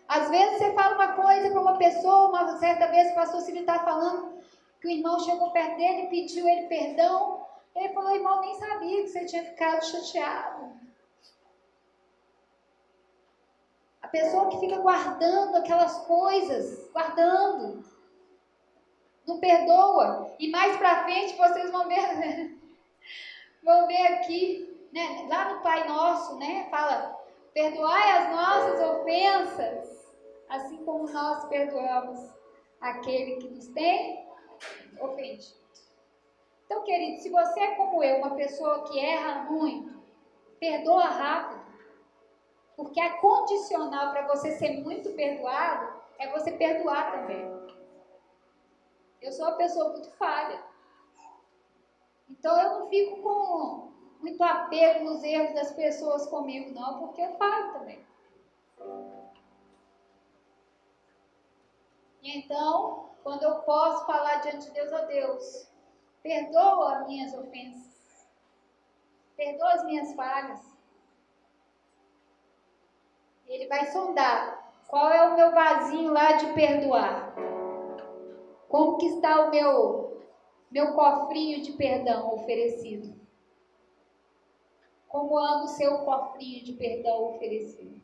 Às 0.08 0.28
vezes 0.28 0.58
você 0.58 0.72
fala 0.74 0.94
uma 0.94 1.12
coisa 1.14 1.50
para 1.50 1.60
uma 1.60 1.78
pessoa, 1.78 2.28
uma 2.28 2.58
certa 2.58 2.86
vez 2.88 3.10
o 3.10 3.14
pastor 3.14 3.40
Ciro 3.40 3.58
está 3.58 3.78
falando, 3.80 4.38
que 4.80 4.88
o 4.88 4.90
irmão 4.90 5.18
chegou 5.20 5.50
perto 5.50 5.76
dele 5.76 6.08
pediu 6.08 6.46
ele 6.46 6.66
perdão. 6.66 7.46
Ele 7.74 7.92
falou, 7.92 8.14
irmão, 8.14 8.40
nem 8.40 8.54
sabia 8.54 9.02
que 9.02 9.08
você 9.08 9.24
tinha 9.24 9.44
ficado 9.44 9.84
chateado. 9.84 10.72
A 14.02 14.08
pessoa 14.08 14.48
que 14.50 14.60
fica 14.60 14.78
guardando 14.78 15.56
aquelas 15.56 15.98
coisas, 16.06 16.90
guardando, 16.92 17.84
não 19.26 19.40
perdoa. 19.40 20.34
E 20.38 20.50
mais 20.50 20.76
para 20.76 21.04
frente 21.04 21.36
vocês 21.36 21.70
vão 21.72 21.88
ver, 21.88 22.58
vão 23.64 23.86
ver 23.86 24.06
aqui, 24.08 24.88
né, 24.92 25.26
lá 25.28 25.54
no 25.54 25.62
Pai 25.62 25.88
Nosso, 25.88 26.36
né, 26.36 26.68
fala, 26.70 27.18
perdoai 27.52 28.10
as 28.10 28.30
nossas 28.30 28.90
ofensas, 28.90 29.93
assim 30.48 30.84
como 30.84 31.10
nós 31.10 31.44
perdoamos 31.46 32.34
aquele 32.80 33.36
que 33.36 33.48
nos 33.48 33.68
tem 33.68 34.28
ofende. 35.00 35.54
Então, 36.66 36.82
querido, 36.82 37.20
se 37.20 37.30
você 37.30 37.60
é 37.60 37.74
como 37.74 38.02
eu, 38.02 38.18
uma 38.18 38.34
pessoa 38.34 38.84
que 38.84 38.98
erra 38.98 39.44
muito, 39.44 40.02
perdoa 40.58 41.04
rápido. 41.04 41.64
Porque 42.76 43.00
a 43.00 43.18
condicional 43.18 44.10
para 44.10 44.26
você 44.26 44.52
ser 44.52 44.80
muito 44.82 45.12
perdoado 45.12 46.00
é 46.18 46.30
você 46.32 46.52
perdoar 46.52 47.12
também. 47.12 47.44
Eu 49.20 49.32
sou 49.32 49.46
uma 49.46 49.56
pessoa 49.56 49.90
muito 49.90 50.10
falha. 50.12 50.62
Então 52.28 52.60
eu 52.60 52.80
não 52.80 52.88
fico 52.88 53.22
com 53.22 53.92
muito 54.20 54.42
apego 54.42 55.04
nos 55.04 55.22
erros 55.22 55.54
das 55.54 55.72
pessoas 55.72 56.26
comigo, 56.26 56.74
não, 56.74 56.98
porque 56.98 57.20
eu 57.20 57.32
falho 57.34 57.72
também. 57.74 58.04
Então, 62.24 63.10
quando 63.22 63.42
eu 63.42 63.56
posso 63.62 64.06
falar 64.06 64.36
diante 64.36 64.66
de 64.66 64.72
Deus, 64.72 64.92
ó 64.92 65.02
oh 65.02 65.06
Deus, 65.06 65.72
perdoa 66.22 66.98
as 66.98 67.06
minhas 67.06 67.34
ofensas, 67.34 68.26
perdoa 69.36 69.72
as 69.72 69.84
minhas 69.84 70.14
falhas. 70.14 70.74
Ele 73.46 73.66
vai 73.66 73.86
sondar 73.92 74.72
qual 74.88 75.10
é 75.10 75.28
o 75.28 75.36
meu 75.36 75.52
vasinho 75.52 76.12
lá 76.12 76.32
de 76.32 76.52
perdoar. 76.52 77.34
Como 78.68 78.96
que 78.96 79.06
está 79.06 79.46
o 79.46 79.50
meu 79.50 80.04
meu 80.70 80.92
cofrinho 80.94 81.62
de 81.62 81.72
perdão 81.72 82.34
oferecido? 82.34 83.14
Como 85.06 85.38
anda 85.38 85.64
o 85.64 85.68
seu 85.68 85.98
cofrinho 86.04 86.64
de 86.64 86.72
perdão 86.72 87.34
oferecido? 87.34 88.03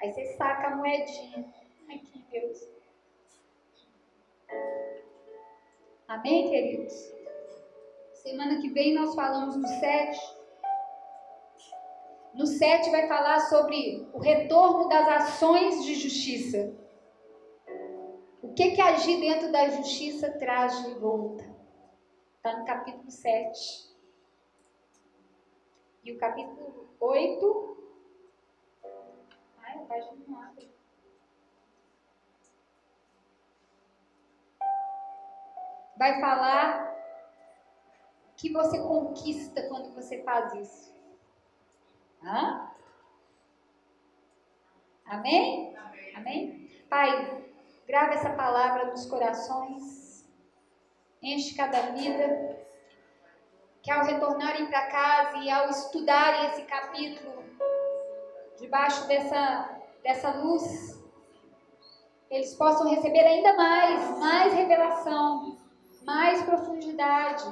Aí 0.00 0.12
você 0.12 0.24
saca 0.36 0.68
a 0.68 0.76
moedinha 0.76 1.44
aqui, 1.88 2.24
Deus. 2.30 2.68
Amém, 6.06 6.48
queridos? 6.48 6.94
Semana 8.14 8.60
que 8.60 8.70
vem 8.70 8.94
nós 8.94 9.14
falamos 9.14 9.56
no 9.56 9.66
7. 9.66 10.38
No 12.32 12.46
7 12.46 12.90
vai 12.90 13.08
falar 13.08 13.40
sobre 13.40 14.08
o 14.12 14.18
retorno 14.18 14.88
das 14.88 15.08
ações 15.08 15.84
de 15.84 15.94
justiça. 15.94 16.72
O 18.40 18.54
que 18.54 18.70
que 18.70 18.80
agir 18.80 19.18
dentro 19.18 19.50
da 19.50 19.68
justiça 19.68 20.30
traz 20.38 20.84
de 20.84 20.94
volta? 20.94 21.44
Está 22.36 22.56
no 22.56 22.64
capítulo 22.64 23.10
7. 23.10 23.88
E 26.04 26.12
o 26.12 26.18
capítulo 26.18 26.88
8. 27.00 27.67
Página 29.88 30.16
não 30.26 30.42
abre. 30.42 30.78
vai 35.98 36.20
falar 36.20 36.96
que 38.36 38.52
você 38.52 38.78
conquista 38.78 39.62
quando 39.64 39.92
você 39.92 40.22
faz 40.22 40.54
isso. 40.54 40.96
Hã? 42.22 42.70
Amém? 45.04 45.76
Amém? 45.76 46.16
Amém? 46.16 46.84
Pai, 46.88 47.44
grava 47.86 48.14
essa 48.14 48.30
palavra 48.30 48.86
nos 48.86 49.06
corações, 49.06 50.24
enche 51.20 51.56
cada 51.56 51.90
vida, 51.90 52.56
que 53.82 53.90
ao 53.90 54.04
retornarem 54.04 54.66
para 54.66 54.90
casa 54.90 55.38
e 55.38 55.50
ao 55.50 55.68
estudarem 55.68 56.46
esse 56.46 56.62
capítulo, 56.62 57.42
debaixo 58.60 59.06
dessa, 59.08 59.77
dessa 60.08 60.30
luz, 60.30 60.98
eles 62.30 62.54
possam 62.54 62.88
receber 62.88 63.20
ainda 63.20 63.52
mais, 63.52 64.18
mais 64.18 64.54
revelação, 64.54 65.58
mais 66.02 66.42
profundidade, 66.44 67.44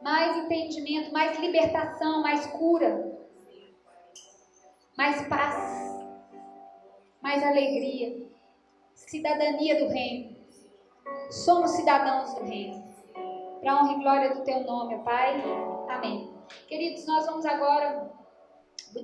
mais 0.00 0.38
entendimento, 0.38 1.12
mais 1.12 1.38
libertação, 1.38 2.22
mais 2.22 2.46
cura, 2.46 3.14
mais 4.96 5.28
paz, 5.28 6.00
mais 7.20 7.44
alegria, 7.44 8.26
cidadania 8.94 9.84
do 9.84 9.92
reino. 9.92 10.34
Somos 11.30 11.72
cidadãos 11.72 12.32
do 12.36 12.44
reino. 12.44 12.86
Para 13.60 13.82
honra 13.82 13.92
e 13.92 13.98
glória 13.98 14.34
do 14.34 14.44
teu 14.44 14.60
nome, 14.60 14.96
Pai. 15.04 15.42
Amém. 15.90 16.32
Queridos, 16.66 17.06
nós 17.06 17.26
vamos 17.26 17.44
agora 17.44 18.16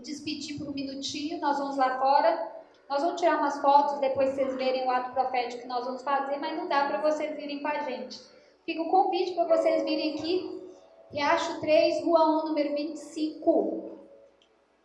despedir 0.03 0.59
por 0.59 0.69
um 0.69 0.73
minutinho, 0.73 1.41
nós 1.41 1.59
vamos 1.59 1.77
lá 1.77 1.99
fora. 1.99 2.53
Nós 2.89 3.03
vamos 3.03 3.21
tirar 3.21 3.39
umas 3.39 3.59
fotos, 3.61 4.01
depois 4.01 4.35
vocês 4.35 4.55
verem 4.57 4.87
o 4.87 4.91
ato 4.91 5.13
profético 5.13 5.63
que 5.63 5.69
nós 5.69 5.87
vamos 5.87 6.03
fazer, 6.03 6.37
mas 6.39 6.57
não 6.57 6.69
dá 6.69 6.85
para 6.87 7.01
vocês 7.01 7.35
virem 7.37 7.63
com 7.63 7.69
a 7.69 7.79
gente. 7.79 8.21
Fica 8.67 8.83
o 8.83 8.91
convite 8.91 9.35
para 9.35 9.57
vocês 9.57 9.83
virem 9.83 10.15
aqui, 10.15 10.63
Riacho 11.11 11.61
3, 11.61 12.05
Rua 12.05 12.43
1, 12.43 12.49
número 12.49 12.75
25. 12.75 13.99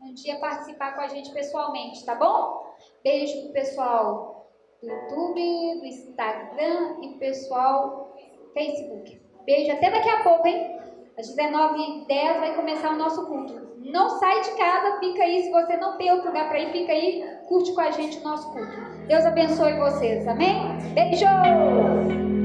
Um 0.01 0.13
dia 0.13 0.39
participar 0.39 0.95
com 0.95 1.01
a 1.01 1.07
gente 1.07 1.31
pessoalmente, 1.31 2.05
tá 2.05 2.15
bom? 2.15 2.75
Beijo 3.03 3.41
pro 3.43 3.53
pessoal 3.53 4.49
do 4.81 4.89
YouTube, 4.89 5.79
do 5.79 5.85
Instagram 5.85 7.01
e 7.01 7.17
pessoal 7.17 8.15
Facebook. 8.53 9.19
Beijo, 9.45 9.71
até 9.71 9.89
daqui 9.89 10.09
a 10.09 10.23
pouco, 10.23 10.47
hein? 10.47 10.79
Às 11.17 11.35
19h10 11.35 12.39
vai 12.39 12.55
começar 12.55 12.91
o 12.91 12.97
nosso 12.97 13.25
culto. 13.25 13.53
Não 13.77 14.07
sai 14.19 14.39
de 14.41 14.51
casa, 14.51 14.99
fica 14.99 15.23
aí. 15.23 15.41
Se 15.41 15.51
você 15.51 15.75
não 15.77 15.97
tem 15.97 16.11
outro 16.11 16.27
lugar 16.27 16.47
para 16.47 16.59
ir, 16.59 16.71
fica 16.71 16.91
aí, 16.91 17.23
curte 17.47 17.73
com 17.73 17.81
a 17.81 17.89
gente 17.89 18.19
o 18.19 18.23
nosso 18.23 18.51
culto. 18.51 18.71
Deus 19.07 19.25
abençoe 19.25 19.79
vocês, 19.79 20.27
amém? 20.27 20.77
Beijo! 20.93 22.36